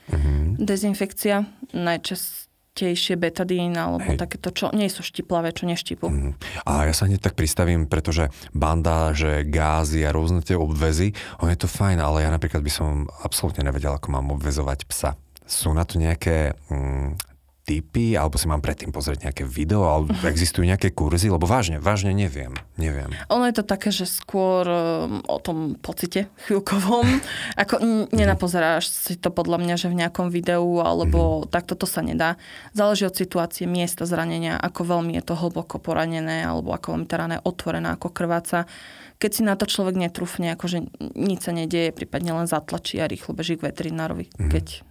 Dezinfekcia, 0.55 1.43
najčastejšie 1.75 3.19
betadín 3.19 3.75
alebo 3.75 4.15
Hej. 4.15 4.19
takéto, 4.19 4.55
čo 4.55 4.71
nie 4.71 4.87
sú 4.87 5.03
štiplavé, 5.03 5.51
čo 5.51 5.67
neštipú. 5.67 6.07
Mm. 6.07 6.31
A 6.63 6.87
ja 6.87 6.93
sa 6.95 7.07
hneď 7.07 7.19
tak 7.19 7.35
pristavím, 7.35 7.91
pretože 7.91 8.31
bandáže, 8.55 9.43
gázy 9.43 10.07
a 10.07 10.15
rôzne 10.15 10.39
tie 10.39 10.55
obvezy, 10.55 11.11
on 11.43 11.51
je 11.51 11.59
to 11.59 11.67
fajn, 11.67 11.99
ale 11.99 12.23
ja 12.23 12.31
napríklad 12.31 12.63
by 12.63 12.71
som 12.71 13.11
absolútne 13.23 13.67
nevedel, 13.67 13.91
ako 13.91 14.07
mám 14.15 14.31
obvezovať 14.31 14.87
psa. 14.87 15.19
Sú 15.43 15.75
na 15.75 15.83
to 15.83 15.99
nejaké 15.99 16.55
mm, 16.71 17.34
typy, 17.65 18.13
alebo 18.13 18.37
si 18.37 18.45
mám 18.45 18.61
predtým 18.61 18.93
pozrieť 18.93 19.25
nejaké 19.25 19.43
video, 19.43 19.89
alebo 19.89 20.13
existujú 20.29 20.69
nejaké 20.69 20.93
kurzy, 20.93 21.33
lebo 21.33 21.49
vážne, 21.49 21.81
vážne 21.81 22.13
neviem. 22.13 22.53
Neviem. 22.77 23.09
Ono 23.33 23.41
je 23.49 23.57
to 23.57 23.65
také, 23.65 23.89
že 23.89 24.05
skôr 24.05 24.69
um, 24.69 25.25
o 25.25 25.41
tom 25.41 25.73
pocite 25.81 26.29
chvíľkovom. 26.45 27.09
Ako 27.65 27.81
n- 27.81 28.07
nenapozeráš 28.13 28.93
si 28.93 29.17
to 29.17 29.33
podľa 29.33 29.57
mňa, 29.65 29.75
že 29.81 29.89
v 29.89 29.97
nejakom 29.97 30.29
videu, 30.29 30.85
alebo 30.85 31.49
takto 31.49 31.73
to 31.73 31.89
sa 31.89 32.05
nedá. 32.05 32.37
Záleží 32.77 33.09
od 33.09 33.17
situácie, 33.17 33.65
miesta 33.65 34.05
zranenia, 34.05 34.61
ako 34.61 34.85
veľmi 34.85 35.17
je 35.17 35.23
to 35.25 35.33
hlboko 35.33 35.81
poranené, 35.81 36.45
alebo 36.45 36.69
ako 36.69 36.93
veľmi 36.93 37.07
tá 37.09 37.17
rana 37.17 37.41
je 37.41 37.45
otvorená, 37.49 37.97
ako 37.97 38.13
krváca. 38.13 38.69
Keď 39.17 39.31
si 39.33 39.41
na 39.41 39.57
to 39.57 39.65
človek 39.65 39.97
netrúfne, 39.97 40.53
akože 40.53 40.85
nič 41.17 41.39
sa 41.41 41.51
nedieje, 41.55 41.95
prípadne 41.95 42.35
len 42.35 42.45
zatlačí 42.45 43.01
a 43.01 43.09
rýchlo 43.09 43.33
beží 43.33 43.57
k 43.57 43.73
veterinárovi, 43.73 44.29
keď 44.53 44.85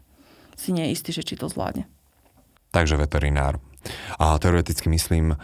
si 0.59 0.71
nie 0.75 0.90
je 0.90 0.95
istý, 0.97 1.11
že 1.14 1.23
či 1.23 1.38
to 1.38 1.47
zvládne. 1.47 1.87
Takže 2.75 2.99
veterinár. 2.99 3.62
A 4.19 4.35
teoreticky 4.43 4.90
myslím, 4.90 5.38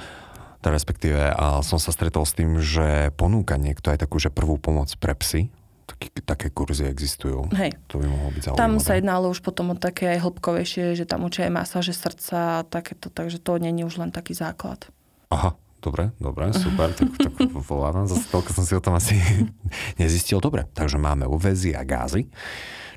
teda 0.58 0.74
respektíve 0.74 1.30
a 1.30 1.62
som 1.62 1.78
sa 1.78 1.94
stretol 1.94 2.26
s 2.26 2.34
tým, 2.34 2.58
že 2.58 3.14
ponúka 3.14 3.54
niekto 3.54 3.94
aj 3.94 4.02
takú, 4.02 4.18
že 4.18 4.34
prvú 4.34 4.58
pomoc 4.58 4.90
pre 4.98 5.14
psy. 5.14 5.48
Taký, 5.86 6.22
také 6.22 6.46
kurzy 6.54 6.86
existujú. 6.86 7.50
Hej. 7.50 7.74
To 7.90 7.98
by 7.98 8.06
mohlo 8.06 8.30
byť 8.30 8.42
zaujímavé. 8.46 8.62
Tam 8.62 8.72
sa 8.78 8.94
jedná 8.94 9.18
ale 9.18 9.26
už 9.26 9.42
potom 9.42 9.74
o 9.74 9.76
také 9.76 10.14
aj 10.14 10.22
hĺbkovejšie, 10.22 10.94
že 10.94 11.02
tam 11.02 11.26
učia 11.26 11.50
aj 11.50 11.52
masáže 11.52 11.90
srdca 11.90 12.62
a 12.62 12.66
takéto, 12.66 13.10
takže 13.10 13.42
to 13.42 13.58
není 13.58 13.82
už 13.82 13.98
len 13.98 14.14
taký 14.14 14.30
základ. 14.30 14.86
Aha, 15.34 15.58
dobre, 15.82 16.14
dobre, 16.22 16.54
super, 16.62 16.94
tak, 16.94 17.10
tak 17.18 17.34
volávam, 17.66 18.06
zase 18.06 18.22
toľko 18.30 18.50
som 18.54 18.62
si 18.62 18.78
o 18.78 18.82
tom 18.82 18.94
asi 18.94 19.18
nezistil. 20.02 20.38
Dobre, 20.38 20.70
takže 20.70 20.94
máme 20.94 21.26
uväzy 21.26 21.74
a 21.74 21.82
gázy. 21.82 22.30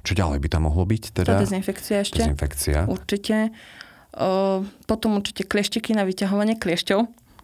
Čo 0.06 0.14
ďalej 0.14 0.38
by 0.38 0.48
tam 0.54 0.70
mohlo 0.70 0.86
byť? 0.86 1.04
Tá 1.18 1.26
Teda? 1.26 1.42
dezinfekcia 1.42 2.06
ešte, 2.06 2.22
Dezinfekcia. 2.22 2.86
určite. 2.86 3.50
Potom 4.86 5.10
určite 5.18 5.44
klieštiky 5.46 5.98
na 5.98 6.06
vyťahovanie 6.06 6.58
kliešťov. 6.62 7.00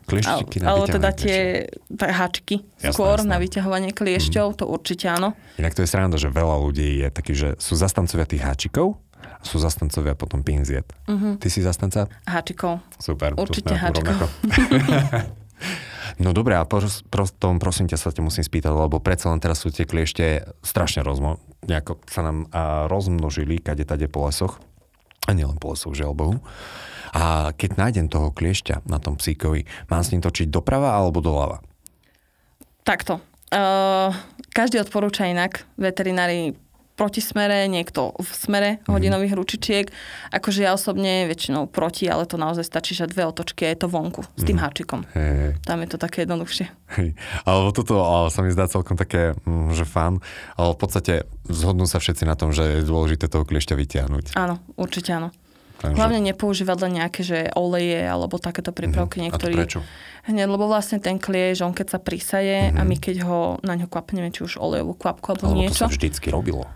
Klieštiky 0.10 0.66
na 0.66 0.74
alebo 0.74 0.90
teda 0.90 1.14
tie 1.14 1.70
háčky 1.94 2.66
Jasné, 2.82 2.94
skôr 2.94 3.22
jasné. 3.22 3.30
Na 3.30 3.38
vyťahovanie 3.38 3.92
kliešťov, 3.94 4.58
to 4.58 4.66
určite 4.66 5.06
áno. 5.06 5.38
Inak 5.62 5.78
to 5.78 5.86
je 5.86 5.90
sranda, 5.90 6.18
že 6.18 6.34
veľa 6.34 6.58
ľudí 6.66 7.06
je 7.06 7.08
taký, 7.14 7.34
že 7.38 7.50
sú 7.62 7.78
zastancovia 7.78 8.26
tých 8.26 8.42
háčikov 8.42 8.98
a 9.22 9.44
sú 9.46 9.62
zastancovia 9.62 10.18
potom 10.18 10.42
pinziet. 10.42 10.90
Uh-huh. 11.06 11.38
Ty 11.38 11.48
si 11.54 11.62
zastanca? 11.62 12.10
Háčikov. 12.26 12.82
Super. 12.98 13.38
Určite 13.38 13.78
háčikov. 13.78 14.26
No 16.20 16.36
dobre, 16.36 16.60
a 16.60 16.68
pros, 16.68 17.00
prostom, 17.08 17.64
prosím 17.64 17.88
ťa 17.88 17.96
sa 17.96 18.12
ťa 18.12 18.20
musím 18.20 18.44
spýtať, 18.44 18.76
lebo 18.76 19.00
predsa 19.00 19.32
len 19.32 19.40
teraz 19.40 19.64
sú 19.64 19.72
tie 19.72 19.88
kliešte 19.88 20.44
strašne 20.60 21.00
rozmo, 21.00 21.40
nejako 21.64 22.04
sa 22.12 22.28
nám 22.28 22.38
a, 22.52 22.92
rozmnožili 22.92 23.64
kade 23.64 23.88
tade 23.88 24.12
po 24.12 24.28
lesoch. 24.28 24.60
A 25.30 25.38
nielen 25.38 25.62
po 25.62 25.78
lesoch, 25.78 25.94
žiaľ 25.94 26.18
Bohu. 26.18 26.36
A 27.14 27.54
keď 27.54 27.78
nájdem 27.78 28.10
toho 28.10 28.34
kliešťa 28.34 28.90
na 28.90 28.98
tom 28.98 29.18
psíkovi, 29.18 29.70
mám 29.94 30.02
s 30.02 30.10
ním 30.10 30.26
točiť 30.26 30.50
doprava 30.50 30.98
alebo 30.98 31.22
doľava? 31.22 31.62
Takto. 32.82 33.22
Uh, 33.54 34.10
každý 34.50 34.82
odporúča 34.82 35.30
inak. 35.30 35.70
Veterinári 35.78 36.58
proti 37.00 37.24
smere, 37.24 37.64
niekto 37.66 38.12
v 38.12 38.28
smere 38.28 38.70
Mhm. 38.84 38.92
hodinových 38.92 39.34
ručičiek. 39.34 39.86
Akože 40.30 40.68
ja 40.68 40.76
osobne 40.76 41.24
väčšinou 41.26 41.66
proti, 41.66 42.06
ale 42.06 42.28
to 42.28 42.36
naozaj 42.36 42.62
stačí, 42.62 42.92
že 42.92 43.08
dve 43.08 43.24
otočky 43.24 43.64
a 43.64 43.72
je 43.72 43.80
to 43.80 43.88
vonku 43.88 44.28
s 44.36 44.44
Mhm. 44.44 44.48
tým 44.52 44.58
háčikom. 44.60 45.00
Hej, 45.16 45.56
Tam 45.64 45.80
je 45.80 45.88
to 45.88 45.96
také 45.96 46.28
jednoduchšie. 46.28 46.68
hej. 47.00 47.16
Alebo 47.48 47.72
toto 47.72 48.04
ale 48.04 48.28
sa 48.28 48.44
mi 48.44 48.52
zdá 48.52 48.68
celkom 48.68 48.94
také, 48.94 49.32
mm, 49.40 49.72
že 49.72 49.88
fan, 49.88 50.20
ale 50.54 50.76
v 50.76 50.80
podstate 50.80 51.14
zhodnú 51.48 51.88
sa 51.88 51.98
všetci 51.98 52.28
na 52.28 52.36
tom, 52.36 52.52
že 52.52 52.84
je 52.84 52.84
dôležité 52.84 53.26
toho 53.26 53.48
kliešťa 53.48 53.74
vytiahnuť. 53.74 54.26
Áno, 54.36 54.60
určite 54.76 55.16
áno. 55.16 55.32
Takže- 55.80 55.96
Hlavne 55.96 56.20
nepoužívať 56.20 56.78
len 56.84 56.94
nejaké, 57.00 57.24
že 57.24 57.48
oleje 57.56 58.04
alebo 58.04 58.36
takéto 58.36 58.76
prípravky. 58.76 59.24
Mhm. 59.24 59.32
A 59.32 59.40
to 59.40 59.48
Niektorí... 59.48 59.54
prečo? 59.56 59.80
Hneď, 60.28 60.52
lebo 60.52 60.68
vlastne 60.68 61.00
ten 61.00 61.16
kliež, 61.16 61.64
on 61.64 61.72
keď 61.72 61.96
sa 61.96 62.00
prisaje 62.04 62.70
a 62.70 62.84
my 62.84 63.00
keď 63.00 63.24
ho 63.24 63.56
na 63.64 63.80
ňo 63.80 63.88
kvapneme, 63.88 64.28
či 64.30 64.44
už 64.44 64.60
olejovú 64.60 64.94
kvapku 64.94 65.32
alebo 65.32 65.48
Alebo 65.48 65.56
to 65.56 65.64
niečo, 65.72 65.80
sa 65.80 65.88
vždycky 65.88 66.28
robilo. 66.30 66.68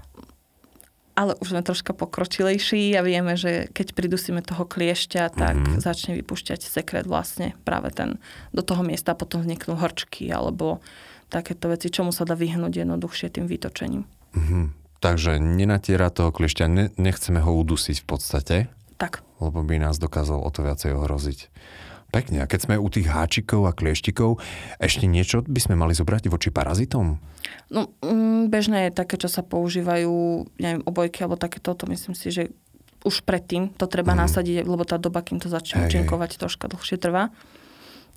Ale 1.14 1.38
už 1.38 1.54
sme 1.54 1.62
troška 1.62 1.94
pokročilejší 1.94 2.98
a 2.98 3.06
vieme, 3.06 3.38
že 3.38 3.70
keď 3.70 3.94
pridusíme 3.94 4.42
toho 4.42 4.66
kliešťa, 4.66 5.24
tak 5.34 5.56
Mhm. 5.56 5.66
mm-hmm. 5.66 5.82
začne 5.82 6.12
vypúšťať 6.18 6.60
sekret 6.66 7.06
vlastne 7.06 7.54
práve 7.62 7.94
ten 7.94 8.18
do 8.50 8.66
toho 8.66 8.82
miesta, 8.82 9.14
potom 9.14 9.46
vzniknú 9.46 9.78
horčky 9.78 10.30
alebo 10.34 10.82
takéto 11.30 11.70
veci, 11.70 11.90
čomu 11.90 12.14
sa 12.14 12.26
dá 12.26 12.38
vyhnúť 12.38 12.86
jednoduchšie 12.86 13.30
tým 13.34 13.46
vytočením. 13.50 14.06
Mhm. 14.34 14.74
Takže 15.04 15.36
nenatiera 15.36 16.08
toho 16.08 16.32
kliešťa, 16.32 16.66
ne, 16.72 16.88
nechceme 16.96 17.44
ho 17.44 17.52
udusiť 17.60 18.02
v 18.02 18.08
podstate, 18.08 18.56
Tak, 18.96 19.20
lebo 19.44 19.60
by 19.60 19.76
nás 19.84 20.00
dokázal 20.00 20.40
o 20.40 20.48
to 20.48 20.64
viacej 20.64 20.96
ohroziť. 20.96 21.52
Pekne. 22.14 22.46
A 22.46 22.50
keď 22.50 22.70
sme 22.70 22.76
u 22.78 22.86
tých 22.94 23.10
háčikov 23.10 23.66
a 23.66 23.74
klieštikov, 23.74 24.38
ešte 24.78 25.10
niečo 25.10 25.42
by 25.42 25.58
sme 25.58 25.74
mali 25.74 25.98
zobrať 25.98 26.30
voči 26.30 26.54
parazitom? 26.54 27.18
no 27.74 27.90
mm, 28.06 28.54
bežné 28.54 28.90
je 28.90 28.92
také, 28.96 29.18
čo 29.18 29.28
sa 29.28 29.42
používajú, 29.42 30.46
neviem, 30.62 30.86
obojky 30.86 31.26
alebo 31.26 31.42
takéto, 31.42 31.74
to 31.74 31.90
myslím 31.90 32.14
si, 32.14 32.30
že 32.30 32.44
už 33.04 33.26
predtým 33.28 33.74
to 33.76 33.90
treba 33.90 34.16
mm. 34.16 34.20
nasadiť, 34.30 34.56
lebo 34.64 34.86
tá 34.88 34.96
doba, 34.96 35.26
kým 35.26 35.42
to 35.42 35.52
začne 35.52 35.90
účinkovať, 35.90 36.40
troška 36.40 36.72
dlhšie 36.72 37.02
trvá. 37.02 37.34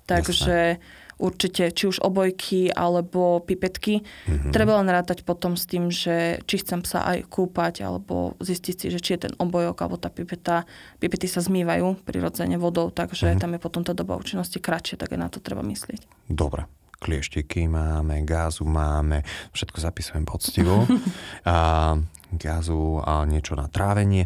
Takže 0.07 0.79
určite, 1.17 1.73
či 1.73 1.89
už 1.89 2.01
obojky 2.01 2.69
alebo 2.69 3.41
pipetky. 3.41 4.01
Mm-hmm. 4.01 4.53
Treba 4.53 4.77
len 4.81 4.89
rátať 4.89 5.25
potom 5.25 5.57
s 5.57 5.65
tým, 5.65 5.89
že 5.89 6.41
či 6.45 6.61
chcem 6.61 6.85
sa 6.85 7.03
aj 7.09 7.27
kúpať, 7.27 7.85
alebo 7.85 8.37
zistiť 8.37 8.75
si, 8.77 8.87
že 8.93 9.01
či 9.01 9.17
je 9.17 9.29
ten 9.29 9.33
obojok 9.37 9.77
alebo 9.81 9.97
tá 9.97 10.13
pipeta. 10.13 10.63
Pipety 11.01 11.25
sa 11.25 11.41
zmývajú 11.41 12.05
prirodzene 12.05 12.55
vodou, 12.61 12.93
takže 12.93 13.33
mm-hmm. 13.33 13.41
tam 13.41 13.51
je 13.57 13.59
potom 13.59 13.81
tá 13.81 13.93
doba 13.97 14.15
účinnosti 14.15 14.61
kratšia, 14.61 15.01
tak 15.01 15.17
aj 15.17 15.19
na 15.19 15.29
to 15.29 15.41
treba 15.41 15.65
myslieť. 15.65 16.29
Dobre. 16.29 16.69
Klieštiky 16.97 17.69
máme, 17.69 18.25
gázu 18.25 18.65
máme, 18.65 19.21
všetko 19.53 19.77
zapisujem 19.77 20.25
poctivo. 20.25 20.81
a 21.45 21.93
gázu 22.33 22.99
a 23.05 23.23
niečo 23.23 23.53
na 23.55 23.69
trávenie. 23.69 24.25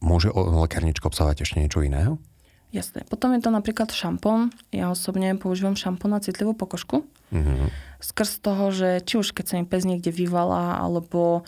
Môže 0.00 0.30
lekárnička 0.32 1.10
obsahovať 1.10 1.44
ešte 1.44 1.60
niečo 1.60 1.82
iného? 1.82 2.16
Jasné. 2.68 3.08
Potom 3.08 3.32
je 3.32 3.40
to 3.40 3.48
napríklad 3.48 3.88
šampón. 3.88 4.52
Ja 4.70 4.92
osobne 4.92 5.32
používam 5.40 5.72
šampón 5.72 6.12
na 6.12 6.20
citlivú 6.20 6.52
pokožku. 6.52 7.08
Mhm. 7.32 7.72
Skrz 7.98 8.44
toho, 8.44 8.70
že 8.70 9.02
či 9.02 9.18
už 9.18 9.32
keď 9.32 9.44
sa 9.44 9.58
im 9.58 9.66
pes 9.66 9.82
niekde 9.88 10.12
vyvalá, 10.12 10.78
alebo 10.78 11.42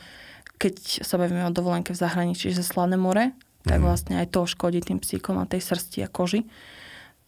keď 0.60 1.04
sa 1.04 1.16
bavíme 1.16 1.46
o 1.48 1.54
dovolenke 1.54 1.96
v 1.96 2.00
zahraničí, 2.00 2.52
že 2.52 2.60
slané 2.60 3.00
more, 3.00 3.32
tak 3.64 3.80
vlastne 3.80 4.16
aj 4.16 4.32
to 4.32 4.48
škodí 4.48 4.80
tým 4.80 5.00
psíkom 5.00 5.36
a 5.40 5.48
tej 5.48 5.60
srsti 5.60 6.04
a 6.04 6.08
koži. 6.08 6.48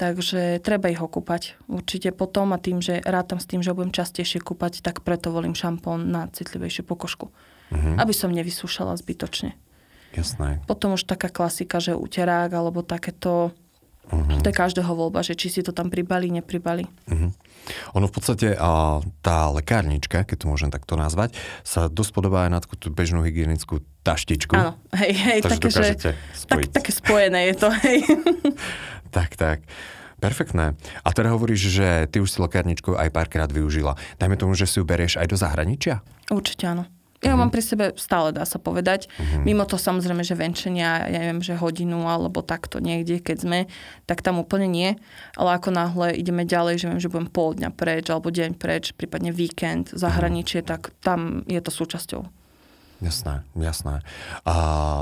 Takže 0.00 0.58
treba 0.64 0.88
ich 0.88 0.99
okúpať 0.99 1.61
určite 1.68 2.11
potom 2.16 2.56
a 2.56 2.58
tým, 2.58 2.80
že 2.80 3.04
rátam 3.04 3.37
s 3.37 3.46
tým, 3.46 3.61
že 3.61 3.76
budem 3.76 3.92
častejšie 3.92 4.40
kúpať, 4.40 4.80
tak 4.80 5.04
preto 5.04 5.28
volím 5.28 5.52
šampón 5.52 6.08
na 6.08 6.32
citlivejšiu 6.32 6.88
pokožku. 6.88 7.28
Mhm. 7.72 8.00
Aby 8.00 8.12
som 8.16 8.32
nevysúšala 8.32 8.96
zbytočne. 8.96 9.56
Jasné. 10.12 10.61
Potom 10.68 10.96
už 10.96 11.08
taká 11.08 11.32
klasika, 11.32 11.80
že 11.80 11.96
uterák 11.96 12.52
alebo 12.52 12.84
takéto, 12.84 13.56
Mhm. 14.11 14.42
to 14.42 14.50
je 14.50 14.56
každého 14.56 14.92
voľba, 14.92 15.23
že 15.23 15.38
či 15.38 15.49
si 15.49 15.61
to 15.62 15.71
tam 15.71 15.88
pribali, 15.88 16.28
nepribali. 16.32 16.85
Mhm. 17.06 17.28
Ono 17.94 18.11
v 18.11 18.12
podstate, 18.12 18.59
a, 18.59 18.99
tá 19.23 19.47
lekárnička, 19.54 20.26
keď 20.26 20.37
to 20.42 20.47
môžem 20.50 20.71
takto 20.75 20.99
nazvať, 20.99 21.38
sa 21.62 21.87
dosť 21.87 22.11
podobá 22.11 22.44
aj 22.47 22.50
na 22.50 22.59
tú 22.59 22.90
bežnú 22.90 23.23
hygienickú 23.23 23.78
taštičku. 24.02 24.59
Áno, 24.59 24.75
hej, 24.99 25.14
hej, 25.14 25.38
Takže 25.47 25.61
také, 25.62 25.68
že, 25.71 25.94
tak, 26.50 26.61
také 26.75 26.90
spojené 26.90 27.54
je 27.54 27.54
to, 27.54 27.68
hej. 27.71 27.99
Tak, 29.12 29.37
tak. 29.37 29.61
Perfektné. 30.25 30.73
A 31.04 31.09
teda 31.12 31.37
hovoríš, 31.37 31.68
že 31.68 32.09
ty 32.09 32.23
už 32.23 32.32
si 32.32 32.38
lekárničku 32.40 32.97
aj 32.97 33.12
párkrát 33.12 33.50
využila. 33.50 33.99
Dajme 34.16 34.40
tomu, 34.40 34.56
že 34.56 34.64
si 34.64 34.80
ju 34.80 34.88
berieš 34.88 35.21
aj 35.21 35.28
do 35.28 35.37
zahraničia? 35.37 36.00
Určite 36.32 36.64
áno. 36.64 36.88
Ja 37.23 37.38
mám 37.38 37.55
pri 37.55 37.62
sebe 37.62 37.85
stále, 37.95 38.35
dá 38.35 38.43
sa 38.43 38.59
povedať. 38.59 39.07
Mimo 39.47 39.62
to 39.62 39.79
samozrejme, 39.79 40.26
že 40.26 40.35
venčenia, 40.35 41.07
ja 41.07 41.19
neviem, 41.23 41.38
že 41.38 41.55
hodinu 41.55 42.11
alebo 42.11 42.43
takto 42.43 42.83
niekde, 42.83 43.23
keď 43.23 43.37
sme, 43.38 43.59
tak 44.11 44.26
tam 44.26 44.43
úplne 44.43 44.67
nie. 44.67 44.91
Ale 45.38 45.55
ako 45.55 45.71
náhle 45.71 46.19
ideme 46.19 46.43
ďalej, 46.43 46.83
že 46.83 46.87
viem, 46.91 46.99
že 46.99 47.07
budem 47.07 47.31
pol 47.31 47.55
dňa 47.55 47.71
preč 47.79 48.11
alebo 48.11 48.35
deň 48.35 48.59
preč, 48.59 48.91
prípadne 48.99 49.31
víkend, 49.31 49.95
zahraničie, 49.95 50.67
tak 50.67 50.91
tam 50.99 51.47
je 51.47 51.62
to 51.62 51.71
súčasťou. 51.71 52.26
Jasné, 53.02 53.43
jasné. 53.59 54.02
A 54.47 54.55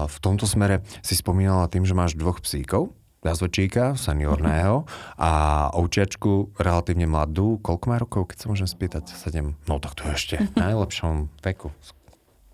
v 0.09 0.17
tomto 0.21 0.49
smere 0.49 0.85
si 1.01 1.17
spomínala 1.17 1.69
tým, 1.69 1.85
že 1.85 1.97
máš 1.97 2.17
dvoch 2.17 2.41
psíkov, 2.41 2.97
jazvečíka, 3.21 4.01
seniorného 4.01 4.89
a 5.21 5.31
ovčiačku 5.77 6.57
relatívne 6.57 7.05
mladú. 7.05 7.61
Koľko 7.61 7.85
má 7.89 7.97
rokov, 8.01 8.33
keď 8.33 8.37
sa 8.41 8.47
môžem 8.49 8.69
spýtať? 8.69 9.13
7. 9.13 9.53
No 9.69 9.77
tak 9.77 9.93
to 9.97 10.09
je 10.09 10.17
ešte 10.17 10.35
v 10.41 10.53
najlepšom 10.57 11.29
veku. 11.45 11.69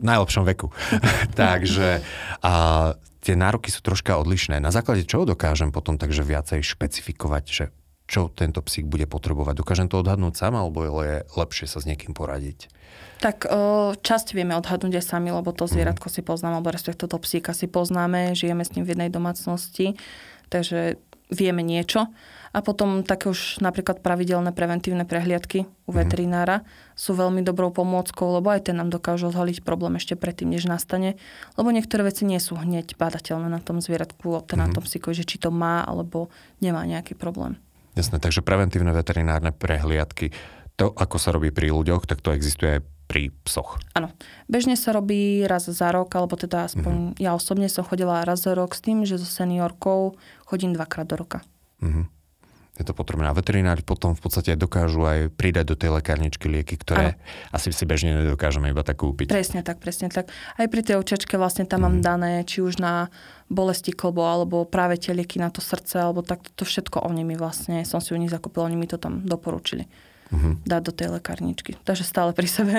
Najlepšom 0.01 0.45
veku. 0.45 0.69
Takže 1.41 2.05
a 2.45 2.53
tie 3.27 3.35
nároky 3.35 3.75
sú 3.75 3.83
troška 3.83 4.21
odlišné. 4.21 4.63
Na 4.63 4.71
základe 4.71 5.03
čoho 5.03 5.27
dokážem 5.27 5.75
potom 5.75 5.99
takže 5.99 6.23
viacej 6.23 6.63
špecifikovať, 6.63 7.45
že 7.51 7.65
čo 8.07 8.31
tento 8.31 8.63
psík 8.63 8.87
bude 8.87 9.11
potrebovať? 9.11 9.59
Dokážem 9.59 9.91
to 9.91 9.99
odhadnúť 9.99 10.39
sám, 10.39 10.55
alebo 10.55 10.87
je 11.03 11.27
lepšie 11.35 11.67
sa 11.67 11.83
s 11.83 11.91
niekým 11.91 12.15
poradiť? 12.15 12.71
Tak 13.19 13.51
časť 13.99 14.37
vieme 14.39 14.55
odhadnúť 14.55 15.03
aj 15.03 15.05
sami, 15.11 15.35
lebo 15.35 15.51
to 15.51 15.67
zvieratko 15.67 16.07
si 16.07 16.23
poznáme, 16.23 16.63
alebo 16.63 16.71
respektíve 16.71 17.11
to 17.11 17.19
psíka 17.19 17.51
si 17.51 17.67
poznáme, 17.67 18.39
žijeme 18.39 18.63
s 18.63 18.79
ním 18.79 18.87
v 18.87 18.95
jednej 18.95 19.11
domácnosti, 19.11 19.99
takže 20.47 21.03
vieme 21.35 21.67
niečo. 21.67 22.07
A 22.57 22.65
potom 22.65 23.05
také 23.05 23.29
už 23.29 23.61
napríklad 23.61 24.01
pravidelné 24.01 24.49
preventívne 24.57 25.05
prehliadky 25.05 25.69
u 25.85 25.93
veterinára 25.93 26.65
sú 26.97 27.13
veľmi 27.13 27.45
dobrou 27.45 27.69
pomôckou, 27.69 28.41
lebo 28.41 28.49
aj 28.49 28.73
ten 28.73 28.81
nám 28.81 28.89
dokážu 28.89 29.29
odhaliť 29.29 29.61
problém 29.61 30.01
ešte 30.01 30.17
predtým, 30.17 30.49
než 30.49 30.65
nastane. 30.65 31.21
Lebo 31.61 31.69
niektoré 31.69 32.09
veci 32.09 32.25
nie 32.25 32.41
sú 32.41 32.57
hneď 32.57 32.97
badateľné 32.97 33.53
na 33.53 33.61
tom 33.61 33.85
zvieratku, 33.85 34.49
teda 34.49 34.57
na 34.57 34.73
tom 34.73 34.81
psíkovi, 34.81 35.13
že 35.13 35.29
či 35.29 35.37
to 35.37 35.53
má 35.53 35.85
alebo 35.85 36.33
nemá 36.65 36.81
nejaký 36.89 37.13
problém. 37.13 37.61
Jasné, 37.93 38.25
takže 38.25 38.41
preventívne 38.41 38.97
veterinárne 38.97 39.53
prehliadky, 39.53 40.33
to 40.81 40.97
ako 40.97 41.17
sa 41.21 41.37
robí 41.37 41.53
pri 41.53 41.69
ľuďoch, 41.69 42.09
tak 42.09 42.25
to 42.25 42.33
existuje 42.33 42.81
aj 42.81 42.83
pri 43.05 43.37
psoch. 43.45 43.77
Áno. 43.93 44.09
Bežne 44.49 44.81
sa 44.81 44.97
robí 44.97 45.45
raz 45.45 45.69
za 45.69 45.89
rok, 45.93 46.09
alebo 46.17 46.41
teda 46.41 46.73
aspoň 46.73 46.95
mm-hmm. 47.13 47.21
ja 47.21 47.37
osobne 47.37 47.69
som 47.69 47.85
chodila 47.85 48.25
raz 48.25 48.43
za 48.45 48.57
rok 48.57 48.73
s 48.73 48.81
tým, 48.81 49.05
že 49.05 49.21
so 49.21 49.29
seniorkou 49.29 50.17
chodím 50.49 50.73
dvakrát 50.73 51.05
do 51.05 51.21
roka. 51.21 51.45
Mhm. 51.85 52.16
Je 52.77 52.85
to 52.85 52.93
potrebné. 52.93 53.29
A 53.29 53.33
veterinári 53.33 53.81
potom 53.81 54.13
v 54.13 54.21
podstate 54.21 54.53
dokážu 54.53 55.01
aj 55.09 55.33
pridať 55.33 55.65
do 55.73 55.77
tej 55.81 55.97
lekárničky 55.97 56.45
lieky, 56.45 56.77
ktoré 56.77 57.17
asi 57.49 57.73
si 57.73 57.89
bežne 57.89 58.13
nedokážeme 58.13 58.69
iba 58.69 58.85
tak 58.85 59.01
kúpiť. 59.01 59.33
Presne 59.33 59.65
tak, 59.65 59.81
presne 59.81 60.13
tak. 60.13 60.29
Aj 60.61 60.67
pri 60.69 60.85
tej 60.85 61.01
očačke 61.01 61.41
vlastne 61.41 61.65
tam 61.65 61.89
mám 61.89 62.05
dané, 62.05 62.45
či 62.45 62.61
už 62.61 62.77
na 62.77 63.09
bolesti 63.49 63.97
klbo, 63.97 64.29
alebo 64.29 64.69
práve 64.69 65.01
tie 65.01 65.17
lieky 65.17 65.41
na 65.41 65.49
to 65.49 65.65
srdce, 65.65 65.97
alebo 65.97 66.21
tak 66.21 66.45
to 66.53 66.69
všetko 66.69 67.01
oni 67.01 67.25
mi 67.25 67.33
vlastne, 67.33 67.81
som 67.89 68.05
si 68.05 68.13
u 68.13 68.21
nich 68.21 68.29
zakúpila, 68.29 68.69
oni 68.69 68.77
mi 68.77 68.85
to 68.85 69.01
tam 69.01 69.25
doporučili. 69.25 69.89
Dať 70.67 70.83
do 70.83 70.93
tej 70.93 71.09
lekárničky. 71.17 71.79
Takže 71.87 72.03
stále 72.03 72.35
pri 72.35 72.51
sebe. 72.51 72.77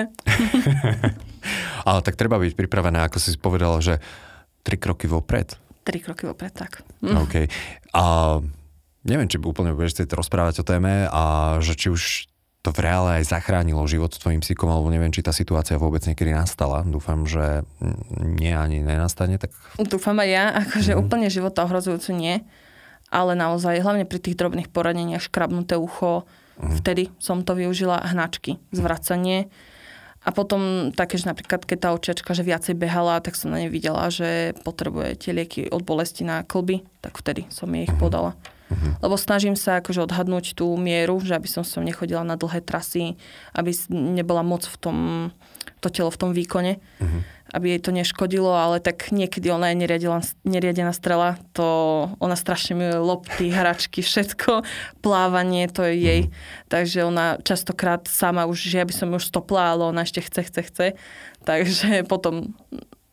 Ale 1.88 2.00
tak 2.04 2.14
treba 2.14 2.36
byť 2.36 2.52
pripravená, 2.54 3.08
ako 3.08 3.18
si 3.18 3.34
povedala, 3.40 3.80
že 3.80 3.98
tri 4.62 4.76
kroky 4.76 5.08
vopred. 5.08 5.56
Tri 5.80 5.98
kroky 6.04 6.28
vopred, 6.28 6.52
tak. 6.52 6.84
OK. 7.00 7.48
A 7.96 8.04
neviem, 9.08 9.26
či 9.26 9.40
úplne 9.40 9.72
budeš 9.72 9.98
chcieť 9.98 10.12
rozprávať 10.12 10.62
o 10.62 10.64
téme 10.68 11.08
a 11.08 11.56
že 11.64 11.74
či 11.74 11.88
už 11.88 12.28
to 12.62 12.74
v 12.74 12.84
reále 12.84 13.22
aj 13.22 13.30
zachránilo 13.30 13.86
život 13.86 14.12
tvojim 14.12 14.42
psíkom, 14.42 14.68
alebo 14.68 14.90
neviem, 14.90 15.14
či 15.14 15.22
tá 15.22 15.30
situácia 15.30 15.78
vôbec 15.78 16.02
niekedy 16.04 16.34
nastala. 16.34 16.82
Dúfam, 16.82 17.24
že 17.24 17.62
nie 18.18 18.50
ani 18.50 18.82
nenastane. 18.82 19.38
Tak... 19.38 19.54
Dúfam 19.78 20.18
aj 20.18 20.28
ja, 20.28 20.44
akože 20.66 20.92
mm. 20.92 20.98
úplne 20.98 21.28
život 21.30 21.54
ohrozujúcu 21.54 22.10
nie, 22.18 22.42
ale 23.08 23.38
naozaj, 23.38 23.80
hlavne 23.80 24.04
pri 24.04 24.18
tých 24.20 24.36
drobných 24.36 24.68
poraneniach, 24.74 25.22
škrabnuté 25.22 25.78
ucho, 25.78 26.26
mm. 26.58 26.82
vtedy 26.82 27.14
som 27.22 27.46
to 27.46 27.54
využila, 27.54 28.04
hnačky, 28.10 28.58
zvracanie. 28.74 29.48
A 30.26 30.34
potom 30.34 30.90
také, 30.90 31.14
že 31.14 31.30
napríklad, 31.30 31.62
keď 31.62 31.78
tá 31.78 31.88
očiačka, 31.94 32.34
že 32.34 32.42
viacej 32.42 32.74
behala, 32.74 33.22
tak 33.22 33.38
som 33.38 33.54
na 33.54 33.62
nej 33.62 33.70
videla, 33.70 34.10
že 34.10 34.52
potrebuje 34.66 35.14
tie 35.14 35.30
lieky 35.30 35.70
od 35.70 35.86
bolesti 35.86 36.26
na 36.26 36.42
klby, 36.42 36.82
tak 37.00 37.16
vtedy 37.22 37.46
som 37.54 37.70
jej 37.70 37.86
ich 37.86 37.94
podala. 37.96 38.34
Lebo 39.00 39.14
snažím 39.16 39.56
sa 39.56 39.80
akože 39.80 40.04
odhadnúť 40.04 40.52
tú 40.52 40.68
mieru, 40.76 41.16
že 41.24 41.32
aby 41.32 41.48
som 41.48 41.64
som 41.64 41.80
nechodila 41.80 42.20
na 42.24 42.36
dlhé 42.36 42.60
trasy, 42.60 43.16
aby 43.56 43.72
nebola 43.88 44.44
moc 44.44 44.68
v 44.68 44.76
tom, 44.76 44.96
to 45.80 45.88
telo 45.88 46.12
v 46.12 46.20
tom 46.20 46.30
výkone, 46.36 46.76
uh-huh. 46.76 47.20
aby 47.56 47.76
jej 47.76 47.80
to 47.80 47.90
neškodilo, 47.96 48.52
ale 48.52 48.84
tak 48.84 49.08
niekedy 49.08 49.48
ona 49.48 49.72
je 49.72 49.80
neriadená, 49.80 50.20
neriadená 50.44 50.92
strela, 50.92 51.40
to 51.56 51.66
ona 52.20 52.36
strašne 52.36 52.76
miluje 52.76 53.00
lopty, 53.00 53.48
hračky, 53.48 54.04
všetko, 54.04 54.66
plávanie, 55.00 55.64
to 55.72 55.88
je 55.88 55.94
jej. 55.96 56.20
Uh-huh. 56.28 56.68
Takže 56.68 56.98
ona 57.08 57.40
častokrát 57.40 58.04
sama 58.04 58.44
už, 58.44 58.58
že 58.68 58.76
ja 58.80 58.84
by 58.84 58.92
som 58.92 59.08
už 59.16 59.32
stopla, 59.32 59.72
ale 59.72 59.88
ona 59.88 60.04
ešte 60.04 60.20
chce, 60.20 60.40
chce, 60.44 60.62
chce. 60.68 60.86
Takže 61.48 62.04
potom 62.04 62.52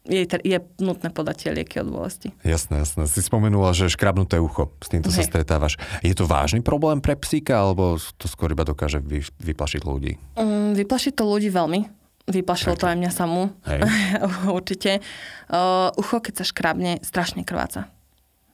je, 0.06 0.26
je 0.30 0.58
nutné 0.80 1.10
podať 1.10 1.36
tie 1.46 1.52
lieky 1.52 1.82
od 1.82 1.90
bolesti. 1.90 2.30
Jasné, 2.46 2.86
jasné. 2.86 3.10
Si 3.10 3.22
spomenula, 3.26 3.74
že 3.74 3.90
škrabnuté 3.90 4.38
ucho, 4.38 4.70
s 4.78 4.88
týmto 4.94 5.10
sa 5.10 5.26
stretávaš. 5.26 5.82
Je 6.06 6.14
to 6.14 6.30
vážny 6.30 6.62
problém 6.62 7.02
pre 7.02 7.18
psíka, 7.18 7.58
alebo 7.58 7.98
to 8.22 8.30
skôr 8.30 8.54
iba 8.54 8.62
dokáže 8.62 9.02
vy, 9.02 9.26
vyplašiť 9.42 9.82
ľudí? 9.82 10.18
Um, 10.38 10.78
vyplašiť 10.78 11.14
to 11.18 11.26
ľudí 11.26 11.50
veľmi. 11.50 11.90
Vyplašilo 12.26 12.74
to 12.74 12.90
aj 12.90 12.98
mňa 12.98 13.12
samú. 13.14 13.54
Určite. 14.58 15.02
Uh, 15.50 15.94
ucho, 15.98 16.22
keď 16.22 16.42
sa 16.42 16.46
škrabne, 16.46 17.02
strašne 17.06 17.46
krváca. 17.46 17.90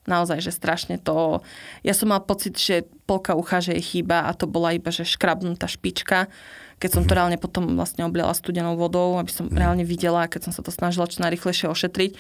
Naozaj, 0.10 0.42
že 0.42 0.52
strašne 0.52 0.98
to... 0.98 1.46
Ja 1.86 1.94
som 1.94 2.10
mal 2.10 2.26
pocit, 2.26 2.58
že 2.58 2.90
polka 3.06 3.38
ucha, 3.38 3.62
že 3.62 3.78
je 3.78 3.84
chýba 3.86 4.26
a 4.26 4.34
to 4.34 4.50
bola 4.50 4.74
iba, 4.74 4.90
že 4.90 5.06
škrabnutá 5.06 5.70
špička 5.70 6.26
keď 6.82 6.90
som 6.98 7.04
to 7.06 7.14
reálne 7.14 7.38
potom 7.38 7.78
vlastne 7.78 8.02
obliala 8.02 8.34
studenou 8.34 8.74
vodou, 8.74 9.22
aby 9.22 9.30
som 9.30 9.46
reálne 9.46 9.86
videla, 9.86 10.26
keď 10.26 10.50
som 10.50 10.54
sa 10.58 10.66
to 10.66 10.74
snažila 10.74 11.06
čo 11.06 11.22
najrychlejšie 11.22 11.70
ošetriť. 11.70 12.18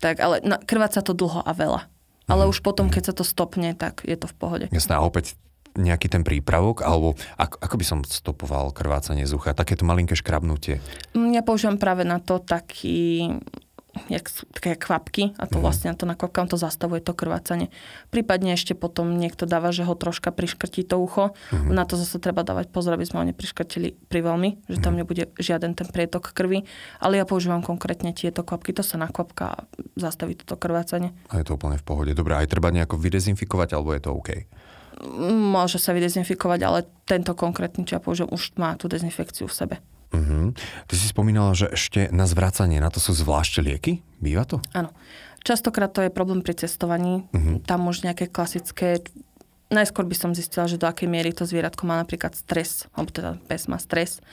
Tak, 0.00 0.16
ale 0.16 0.40
no, 0.40 0.56
krváca 0.64 1.04
to 1.04 1.12
dlho 1.12 1.44
a 1.44 1.52
veľa. 1.52 1.84
Ale 2.28 2.48
už 2.48 2.64
potom, 2.64 2.88
keď 2.88 3.12
sa 3.12 3.14
to 3.14 3.24
stopne, 3.24 3.76
tak 3.76 4.04
je 4.08 4.16
to 4.16 4.24
v 4.24 4.34
pohode. 4.36 4.66
Jasné, 4.72 4.96
a 4.96 5.04
opäť 5.04 5.36
nejaký 5.76 6.08
ten 6.08 6.24
prípravok, 6.24 6.82
alebo 6.82 7.14
ako, 7.36 7.56
ako 7.60 7.74
by 7.76 7.84
som 7.84 7.98
stopoval 8.02 8.72
krvácanie 8.72 9.28
z 9.28 9.36
ucha? 9.36 9.52
Takéto 9.52 9.84
malinké 9.84 10.16
škrabnutie? 10.16 10.80
Ja 11.14 11.42
používam 11.44 11.76
práve 11.76 12.08
na 12.08 12.18
to 12.18 12.40
taký 12.40 13.30
jak, 14.06 14.30
také 14.54 14.78
kvapky 14.78 15.34
a 15.34 15.50
to 15.50 15.58
vlastne 15.58 15.90
to 15.98 16.06
na 16.06 16.14
kvapkám 16.14 16.46
to 16.46 16.54
zastavuje 16.54 17.02
to 17.02 17.12
krvácanie. 17.12 17.74
Prípadne 18.14 18.54
ešte 18.54 18.78
potom 18.78 19.18
niekto 19.18 19.44
dáva, 19.44 19.74
že 19.74 19.82
ho 19.82 19.98
troška 19.98 20.30
priškrtí 20.30 20.86
to 20.86 21.02
ucho. 21.02 21.34
Uh-huh. 21.34 21.72
Na 21.74 21.82
to 21.82 21.98
zase 21.98 22.22
treba 22.22 22.46
dávať 22.46 22.70
pozor, 22.70 22.94
aby 22.94 23.04
sme 23.04 23.20
ho 23.20 23.28
nepriškrtili 23.34 23.98
pri 24.06 24.20
veľmi, 24.22 24.70
že 24.70 24.78
tam 24.78 24.94
nebude 24.94 25.34
žiaden 25.42 25.74
ten 25.74 25.88
prietok 25.90 26.30
krvi. 26.30 26.62
Ale 27.02 27.18
ja 27.18 27.26
používam 27.26 27.60
konkrétne 27.60 28.14
tieto 28.14 28.46
kvapky, 28.46 28.70
to 28.70 28.86
sa 28.86 28.94
na 28.96 29.10
kvapka 29.10 29.66
zastaví 29.98 30.38
toto 30.38 30.54
krvácanie. 30.54 31.10
A 31.34 31.42
je 31.42 31.50
to 31.50 31.58
úplne 31.58 31.76
v 31.76 31.84
pohode. 31.84 32.12
Dobre, 32.14 32.38
aj 32.38 32.48
treba 32.48 32.70
nejako 32.70 33.00
vydezinfikovať, 33.00 33.74
alebo 33.74 33.90
je 33.96 34.02
to 34.06 34.10
OK? 34.14 34.30
Môže 35.30 35.78
sa 35.78 35.94
vydezinfikovať, 35.94 36.60
ale 36.66 36.86
tento 37.06 37.34
konkrétny, 37.38 37.86
čo 37.86 37.98
ja 37.98 38.02
použijem, 38.02 38.30
už 38.30 38.58
má 38.58 38.74
tú 38.74 38.90
dezinfekciu 38.90 39.46
v 39.46 39.54
sebe. 39.54 39.76
Uh-huh. 40.08 40.56
Ty 40.88 40.94
si 40.96 41.06
spomínala, 41.08 41.52
že 41.52 41.68
ešte 41.68 42.08
na 42.08 42.24
zvracanie, 42.24 42.80
na 42.80 42.88
to 42.88 43.00
sú 43.02 43.12
zvlášte 43.12 43.60
lieky? 43.60 44.00
Býva 44.18 44.48
to? 44.48 44.64
Áno. 44.72 44.92
Častokrát 45.44 45.92
to 45.92 46.02
je 46.02 46.10
problém 46.10 46.42
pri 46.42 46.56
cestovaní. 46.56 47.28
Uh-huh. 47.30 47.60
Tam 47.62 47.84
už 47.88 48.04
nejaké 48.08 48.28
klasické... 48.28 49.04
Najskôr 49.68 50.08
by 50.08 50.16
som 50.16 50.30
zistila, 50.32 50.64
že 50.64 50.80
do 50.80 50.88
akej 50.88 51.12
miery 51.12 51.36
to 51.36 51.44
zvieratko 51.44 51.84
má 51.84 52.00
napríklad 52.00 52.32
stres, 52.32 52.88
alebo 52.96 53.12
teda 53.12 53.36
pes 53.46 53.68
má 53.68 53.76
stres. 53.76 54.24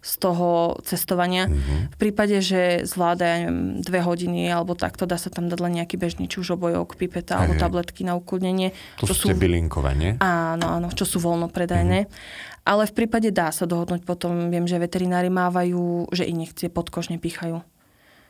z 0.00 0.12
toho 0.16 0.80
cestovania. 0.80 1.46
Mm-hmm. 1.46 1.80
V 1.92 1.96
prípade, 2.00 2.40
že 2.40 2.88
zvláda, 2.88 3.24
ja 3.24 3.36
neviem, 3.44 3.84
dve 3.84 4.00
hodiny 4.00 4.48
alebo 4.48 4.72
takto, 4.72 5.04
dá 5.04 5.20
sa 5.20 5.28
tam 5.28 5.52
dať 5.52 5.60
len 5.60 5.76
nejaký 5.80 6.00
bežný, 6.00 6.24
či 6.24 6.40
už 6.40 6.56
obojok, 6.56 6.96
pipeta 6.96 7.36
alebo 7.36 7.60
tabletky 7.60 8.08
na 8.08 8.16
ukludnenie. 8.16 8.72
To 9.04 9.12
sú 9.12 9.28
tie 9.28 9.36
bylinkové, 9.36 9.92
nie? 9.92 10.10
Áno, 10.24 10.80
áno, 10.80 10.88
čo 10.96 11.04
sú 11.04 11.20
voľno 11.20 11.52
predajné. 11.52 12.08
Mm-hmm. 12.08 12.59
Ale 12.70 12.86
v 12.86 12.94
prípade 12.94 13.34
dá 13.34 13.50
sa 13.50 13.66
dohodnúť 13.66 14.06
potom, 14.06 14.46
viem, 14.46 14.62
že 14.62 14.78
veterinári 14.78 15.26
mávajú, 15.26 16.06
že 16.14 16.22
injekcie 16.22 16.70
podkožne 16.70 17.18
pichajú, 17.18 17.66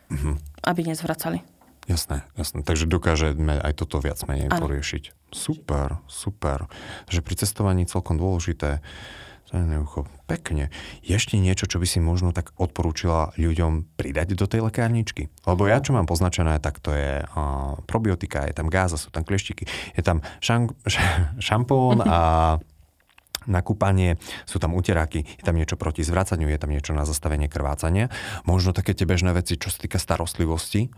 mm-hmm. 0.08 0.34
aby 0.64 0.80
nezvracali. 0.88 1.44
Jasné, 1.84 2.24
jasné. 2.40 2.64
Takže 2.64 2.88
dokážeme 2.88 3.60
aj 3.60 3.84
toto 3.84 4.00
viac 4.00 4.16
menej 4.24 4.48
ano. 4.48 4.64
poriešiť. 4.64 5.12
Super, 5.28 6.00
super. 6.08 6.72
Takže 7.04 7.20
pri 7.20 7.34
cestovaní 7.36 7.84
celkom 7.84 8.16
dôležité. 8.16 8.80
Neucho. 9.50 10.06
Pekne. 10.30 10.70
Je 11.02 11.18
ešte 11.18 11.34
niečo, 11.34 11.66
čo 11.66 11.82
by 11.82 11.86
si 11.90 11.98
možno 11.98 12.30
tak 12.30 12.54
odporúčila 12.54 13.34
ľuďom 13.34 13.98
pridať 13.98 14.38
do 14.38 14.46
tej 14.46 14.62
lekárničky? 14.62 15.26
Lebo 15.42 15.66
ja, 15.66 15.82
čo 15.82 15.90
mám 15.90 16.06
poznačené, 16.06 16.62
tak 16.62 16.78
to 16.78 16.94
je 16.94 17.26
uh, 17.26 17.74
probiotika, 17.90 18.46
je 18.46 18.54
tam 18.54 18.70
gáza, 18.70 18.94
sú 18.94 19.10
tam 19.10 19.26
kleštiky, 19.26 19.66
je 19.98 20.02
tam 20.06 20.22
šam, 20.38 20.70
šampón 21.42 22.06
a 22.06 22.18
na 23.48 23.60
kúpanie, 23.64 24.20
sú 24.44 24.60
tam 24.60 24.76
uteráky, 24.76 25.24
je 25.24 25.44
tam 25.44 25.56
niečo 25.56 25.80
proti 25.80 26.04
zvracaniu, 26.04 26.48
je 26.48 26.60
tam 26.60 26.72
niečo 26.72 26.92
na 26.92 27.08
zastavenie 27.08 27.48
krvácania. 27.48 28.12
Možno 28.44 28.76
také 28.76 28.92
tie 28.92 29.08
bežné 29.08 29.32
veci, 29.32 29.56
čo 29.56 29.72
sa 29.72 29.78
týka 29.80 29.96
starostlivosti. 29.96 30.92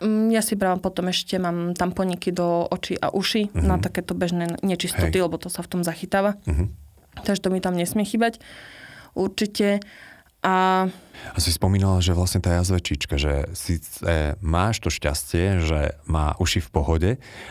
Mm, 0.00 0.32
ja 0.32 0.40
si 0.40 0.56
brám 0.56 0.80
potom 0.80 1.12
ešte, 1.12 1.36
mám 1.36 1.76
tamponiky 1.76 2.32
do 2.32 2.64
očí 2.72 2.96
a 2.96 3.12
uši 3.12 3.52
uh-huh. 3.52 3.64
na 3.68 3.76
takéto 3.76 4.16
bežné 4.16 4.56
nečistoty, 4.64 5.20
Hej. 5.20 5.24
lebo 5.28 5.36
to 5.36 5.52
sa 5.52 5.60
v 5.60 5.70
tom 5.76 5.80
zachytáva. 5.84 6.40
Uh-huh. 6.48 6.72
Takže 7.20 7.44
to 7.44 7.52
mi 7.52 7.60
tam 7.60 7.76
nesmie 7.76 8.08
chýbať. 8.08 8.40
Určite. 9.12 9.84
A... 10.40 10.88
a 11.36 11.38
si 11.38 11.52
spomínala, 11.52 12.00
že 12.00 12.16
vlastne 12.16 12.40
tá 12.40 12.56
jazvečička, 12.56 13.20
že 13.20 13.52
síce 13.52 14.40
máš 14.40 14.80
to 14.80 14.88
šťastie, 14.88 15.60
že 15.60 15.80
má 16.08 16.32
uši 16.40 16.64
v 16.64 16.70
pohode, 16.72 17.10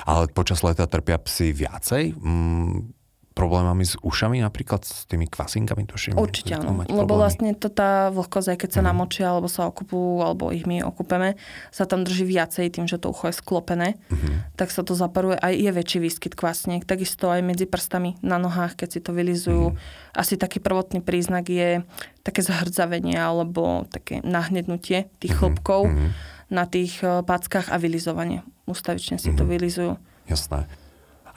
ale 0.10 0.26
počas 0.34 0.66
leta 0.66 0.90
trpia 0.90 1.22
psi 1.22 1.54
viacej. 1.54 2.18
Mm, 2.18 2.98
problémami 3.40 3.88
s 3.88 3.96
ušami, 4.04 4.44
napríklad 4.44 4.84
s 4.84 5.08
tými 5.08 5.32
kvasinkami 5.32 5.88
tuším? 5.88 6.20
Určite 6.20 6.60
áno, 6.60 6.84
lebo 6.84 7.16
vlastne 7.16 7.56
to 7.56 7.72
tá 7.72 8.12
vlhkosť, 8.12 8.52
aj 8.52 8.58
keď 8.60 8.70
sa 8.76 8.82
mm. 8.84 8.88
namočia, 8.92 9.26
alebo 9.32 9.48
sa 9.48 9.72
okupujú, 9.72 10.20
alebo 10.20 10.52
ich 10.52 10.68
my 10.68 10.84
okupeme, 10.84 11.40
sa 11.72 11.88
tam 11.88 12.04
drží 12.04 12.28
viacej 12.28 12.76
tým, 12.76 12.92
že 12.92 13.00
to 13.00 13.16
ucho 13.16 13.32
je 13.32 13.40
sklopené, 13.40 13.96
mm. 14.12 14.60
tak 14.60 14.76
sa 14.76 14.84
to 14.84 14.92
zaparuje 14.92 15.40
aj 15.40 15.56
je 15.56 15.72
väčší 15.72 16.00
výskyt 16.04 16.36
kvasniek. 16.36 16.84
Takisto 16.84 17.32
aj 17.32 17.40
medzi 17.40 17.64
prstami 17.64 18.20
na 18.20 18.36
nohách, 18.36 18.76
keď 18.76 18.90
si 18.92 19.00
to 19.00 19.16
vylizujú. 19.16 19.72
Mm. 19.72 19.76
Asi 20.12 20.36
taký 20.36 20.60
prvotný 20.60 21.00
príznak 21.00 21.48
je 21.48 21.88
také 22.28 22.44
zhrdzavenie 22.44 23.16
alebo 23.16 23.88
také 23.88 24.20
nahnednutie 24.20 25.08
tých 25.24 25.34
mm. 25.34 25.40
chlopkov 25.40 25.88
mm. 25.88 26.10
na 26.52 26.68
tých 26.68 27.00
eh, 27.00 27.24
packách 27.24 27.72
a 27.72 27.80
vylizovanie. 27.80 28.44
Ustavične 28.68 29.16
si 29.16 29.32
mm. 29.32 29.38
to 29.40 29.44
vylizujú. 29.48 29.94
Jasné. 30.28 30.68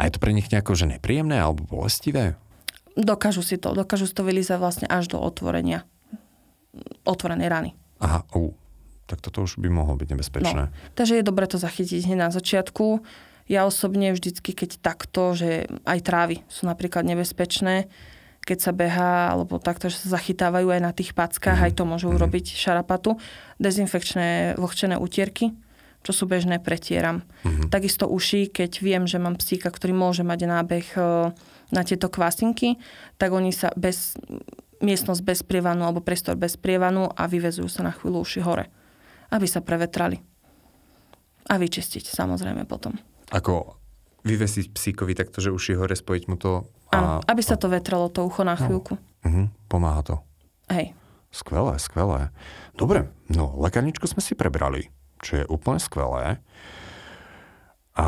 A 0.02 0.10
je 0.10 0.18
to 0.18 0.22
pre 0.22 0.34
nich 0.34 0.50
nejako 0.50 0.74
že 0.74 0.90
nepríjemné 0.90 1.38
alebo 1.38 1.62
bolestivé? 1.62 2.34
Dokážu 2.98 3.46
si 3.46 3.54
to, 3.54 3.70
dokážu 3.70 4.10
si 4.10 4.14
to 4.18 4.26
vylízať 4.26 4.58
vlastne 4.58 4.86
až 4.90 5.14
do 5.14 5.22
otvorenia, 5.22 5.86
otvorenej 7.06 7.46
rany. 7.46 7.70
Aha, 8.02 8.26
uh, 8.34 8.50
tak 9.06 9.22
toto 9.22 9.46
už 9.46 9.62
by 9.62 9.70
mohlo 9.70 9.94
byť 9.94 10.08
nebezpečné. 10.10 10.74
No, 10.74 10.74
takže 10.98 11.22
je 11.22 11.24
dobre 11.24 11.46
to 11.46 11.54
zachytiť 11.54 12.10
hneď 12.10 12.18
na 12.18 12.30
začiatku. 12.34 13.06
Ja 13.46 13.62
osobne 13.62 14.10
vždycky, 14.10 14.50
keď 14.50 14.82
takto, 14.82 15.38
že 15.38 15.70
aj 15.86 15.98
trávy 16.02 16.42
sú 16.50 16.66
napríklad 16.66 17.06
nebezpečné, 17.06 17.86
keď 18.42 18.58
sa 18.58 18.72
behá, 18.74 19.30
alebo 19.30 19.62
takto, 19.62 19.86
že 19.86 20.02
sa 20.02 20.18
zachytávajú 20.18 20.66
aj 20.66 20.80
na 20.82 20.90
tých 20.90 21.14
packách, 21.14 21.62
mm. 21.62 21.66
aj 21.70 21.72
to 21.78 21.84
môžu 21.86 22.10
mm. 22.10 22.18
urobiť 22.18 22.58
šarapatu. 22.58 23.22
Dezinfekčné 23.62 24.58
vlhčené 24.58 24.98
utierky, 24.98 25.54
čo 26.02 26.10
sú 26.10 26.24
bežné, 26.26 26.58
pretieram. 26.58 27.22
Mm-hmm. 27.46 27.70
Takisto 27.70 28.10
uši, 28.10 28.50
keď 28.50 28.82
viem, 28.82 29.04
že 29.06 29.22
mám 29.22 29.38
psíka, 29.38 29.70
ktorý 29.70 29.94
môže 29.94 30.26
mať 30.26 30.40
nábeh 30.50 30.86
e, 30.98 31.30
na 31.70 31.82
tieto 31.86 32.10
kvasinky, 32.10 32.82
tak 33.16 33.30
oni 33.30 33.54
sa 33.54 33.70
bez, 33.78 34.18
miestnosť 34.82 35.22
bez 35.22 35.40
prievanu 35.46 35.86
alebo 35.86 36.02
priestor 36.02 36.34
bez 36.34 36.58
prievanu 36.58 37.06
a 37.06 37.30
vyvezujú 37.30 37.70
sa 37.70 37.86
na 37.86 37.94
chvíľu 37.94 38.26
uši 38.26 38.42
hore, 38.42 38.66
aby 39.30 39.46
sa 39.46 39.62
prevetrali. 39.62 40.18
A 41.50 41.58
vyčistiť 41.58 42.10
samozrejme 42.10 42.66
potom. 42.66 42.98
Ako 43.30 43.78
vyvesiť 44.22 44.74
psíkovi 44.74 45.14
takto, 45.14 45.42
že 45.42 45.54
uši 45.54 45.78
hore, 45.78 45.94
spojiť 45.94 46.24
mu 46.30 46.38
to? 46.38 46.66
A... 46.90 46.94
Áno, 46.94 47.10
aby 47.26 47.42
sa 47.42 47.58
to 47.58 47.70
vetralo, 47.70 48.10
to 48.10 48.26
ucho 48.26 48.46
na 48.46 48.54
no. 48.54 48.62
chvíľku. 48.62 48.94
No. 48.98 49.26
Uh-huh, 49.26 49.46
pomáha 49.70 50.02
to. 50.02 50.16
Hej. 50.70 50.94
Skvelé, 51.32 51.78
skvelé. 51.80 52.30
Dobre, 52.76 53.08
no 53.32 53.56
lekárničku 53.56 54.04
sme 54.04 54.20
si 54.20 54.36
prebrali 54.36 54.92
čo 55.22 55.40
je 55.40 55.44
úplne 55.48 55.78
skvelé. 55.78 56.42
A 57.94 58.06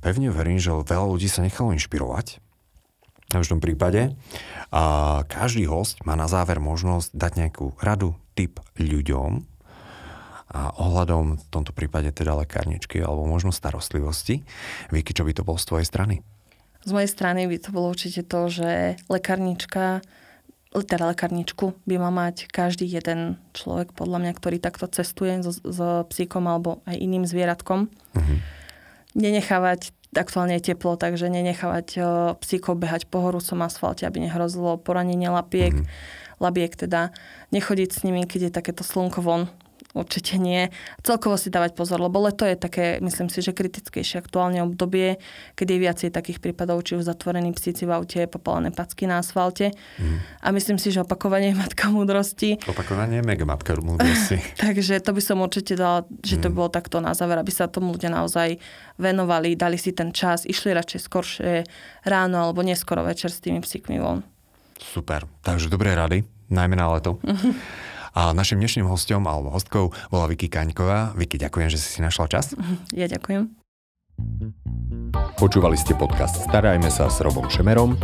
pevne 0.00 0.30
verím, 0.30 0.62
že 0.62 0.72
veľa 0.72 1.06
ľudí 1.10 1.26
sa 1.26 1.42
nechalo 1.42 1.74
inšpirovať 1.74 2.38
v 3.26 3.28
každom 3.34 3.58
prípade. 3.58 4.14
A 4.70 4.82
každý 5.26 5.66
host 5.66 6.00
má 6.06 6.14
na 6.14 6.30
záver 6.30 6.62
možnosť 6.62 7.10
dať 7.10 7.32
nejakú 7.36 7.74
radu, 7.82 8.14
tip 8.38 8.62
ľuďom 8.78 9.42
a 10.46 10.70
ohľadom 10.78 11.42
v 11.42 11.46
tomto 11.50 11.74
prípade 11.74 12.12
teda 12.14 12.38
lekárničky 12.38 13.02
alebo 13.02 13.26
možno 13.26 13.50
starostlivosti. 13.50 14.46
Vicky, 14.94 15.10
čo 15.10 15.26
by 15.26 15.32
to 15.34 15.42
bol 15.42 15.58
z 15.58 15.66
tvojej 15.66 15.86
strany? 15.88 16.22
Z 16.86 16.94
mojej 16.94 17.10
strany 17.10 17.50
by 17.50 17.58
to 17.58 17.74
bolo 17.74 17.90
určite 17.90 18.22
to, 18.30 18.46
že 18.46 18.94
lekárnička 19.10 20.06
teda 20.82 21.12
lekárničku 21.14 21.72
by 21.88 21.94
mal 21.96 22.12
mať 22.12 22.50
každý 22.50 22.84
jeden 22.84 23.40
človek, 23.56 23.96
podľa 23.96 24.18
mňa, 24.20 24.32
ktorý 24.36 24.56
takto 24.60 24.90
cestuje 24.90 25.40
so, 25.40 25.52
so 25.52 26.04
psíkom 26.10 26.44
alebo 26.44 26.84
aj 26.84 26.96
iným 26.98 27.24
zvieratkom. 27.24 27.88
Uh-huh. 27.88 28.38
Nenechávať, 29.16 29.94
aktuálne 30.12 30.60
je 30.60 30.72
teplo, 30.72 31.00
takže 31.00 31.32
nenechávať 31.32 31.86
o, 31.96 32.02
psíkov 32.42 32.76
behať 32.76 33.08
po 33.08 33.24
horúcom 33.24 33.64
asfalte, 33.64 34.04
aby 34.04 34.28
nehrozilo 34.28 34.76
poranenie 34.76 35.32
lapiek. 35.32 35.72
Uh-huh. 35.72 36.44
Labiek 36.50 36.76
teda 36.76 37.16
nechodiť 37.54 37.90
s 37.96 38.04
nimi, 38.04 38.28
keď 38.28 38.48
je 38.48 38.56
takéto 38.60 38.84
slnko 38.84 39.20
von, 39.24 39.48
určite 39.96 40.36
nie. 40.36 40.68
Celkovo 41.00 41.40
si 41.40 41.48
dávať 41.48 41.72
pozor, 41.72 41.98
lebo 41.98 42.20
leto 42.20 42.44
je 42.44 42.54
také, 42.54 43.00
myslím 43.00 43.32
si, 43.32 43.40
že 43.40 43.56
kritickejšie 43.56 44.20
aktuálne 44.20 44.60
obdobie, 44.60 45.16
keď 45.56 45.66
je 45.66 45.78
viacej 45.80 46.08
takých 46.12 46.38
prípadov, 46.44 46.84
či 46.84 47.00
už 47.00 47.08
zatvorení 47.08 47.56
psíci 47.56 47.88
v 47.88 47.96
aute, 47.96 48.20
popálené 48.28 48.70
packy 48.70 49.08
na 49.08 49.24
asfalte. 49.24 49.72
Mm. 49.96 50.20
A 50.44 50.48
myslím 50.52 50.76
si, 50.76 50.92
že 50.92 51.00
opakovanie 51.00 51.56
je 51.56 51.58
matka 51.58 51.88
múdrosti. 51.88 52.60
Opakovanie 52.68 53.20
je 53.20 53.24
mega 53.24 53.48
matka 53.48 53.72
múdrosti. 53.80 54.38
Takže 54.64 55.00
to 55.00 55.16
by 55.16 55.22
som 55.24 55.40
určite 55.40 55.74
dala, 55.74 56.04
že 56.20 56.36
to 56.36 56.52
by 56.52 56.54
mm. 56.54 56.60
bolo 56.60 56.70
takto 56.70 57.00
na 57.00 57.16
záver, 57.16 57.40
aby 57.40 57.50
sa 57.50 57.66
tomu 57.66 57.96
ľudia 57.96 58.12
naozaj 58.12 58.60
venovali, 59.00 59.56
dali 59.56 59.80
si 59.80 59.96
ten 59.96 60.12
čas, 60.12 60.44
išli 60.44 60.76
radšej 60.76 61.00
skoršie 61.00 61.54
ráno 62.04 62.44
alebo 62.44 62.60
neskoro 62.60 63.00
večer 63.00 63.32
s 63.32 63.40
tými 63.40 63.64
psíkmi 63.64 63.96
von. 63.96 64.20
Super. 64.76 65.24
Takže 65.40 65.72
dobré 65.72 65.96
rady, 65.96 66.24
najmä 66.52 66.76
na 66.76 66.92
leto. 66.92 67.16
A 68.16 68.32
našim 68.32 68.56
dnešným 68.56 68.88
hostom 68.88 69.28
alebo 69.28 69.52
hostkou 69.52 69.92
bola 70.08 70.24
Vicky 70.24 70.48
Kaňková. 70.48 71.12
Vicky, 71.12 71.36
ďakujem, 71.36 71.68
že 71.68 71.76
si 71.76 71.88
si 71.94 72.00
našla 72.00 72.32
čas. 72.32 72.56
Ja 72.96 73.04
ďakujem. 73.04 73.52
Počúvali 75.36 75.76
ste 75.76 75.92
podcast 75.92 76.48
Starajme 76.48 76.88
sa 76.88 77.12
s 77.12 77.20
Robom 77.20 77.44
Šemerom 77.52 78.00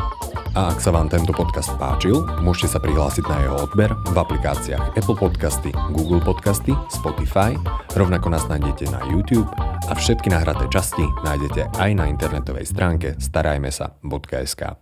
a 0.52 0.68
ak 0.68 0.84
sa 0.84 0.92
vám 0.92 1.08
tento 1.08 1.32
podcast 1.32 1.72
páčil, 1.80 2.20
môžete 2.44 2.76
sa 2.76 2.78
prihlásiť 2.84 3.24
na 3.24 3.36
jeho 3.40 3.56
odber 3.64 3.88
v 3.88 4.16
aplikáciách 4.20 4.92
Apple 5.00 5.16
Podcasty, 5.16 5.72
Google 5.96 6.20
Podcasty, 6.20 6.76
Spotify, 6.92 7.56
rovnako 7.96 8.36
nás 8.36 8.44
nájdete 8.52 8.92
na 8.92 9.00
YouTube 9.08 9.48
a 9.88 9.92
všetky 9.96 10.28
nahraté 10.28 10.68
časti 10.68 11.08
nájdete 11.24 11.72
aj 11.72 11.90
na 11.96 12.04
internetovej 12.12 12.68
stránke 12.68 13.16
starajmesa.sk. 13.16 14.81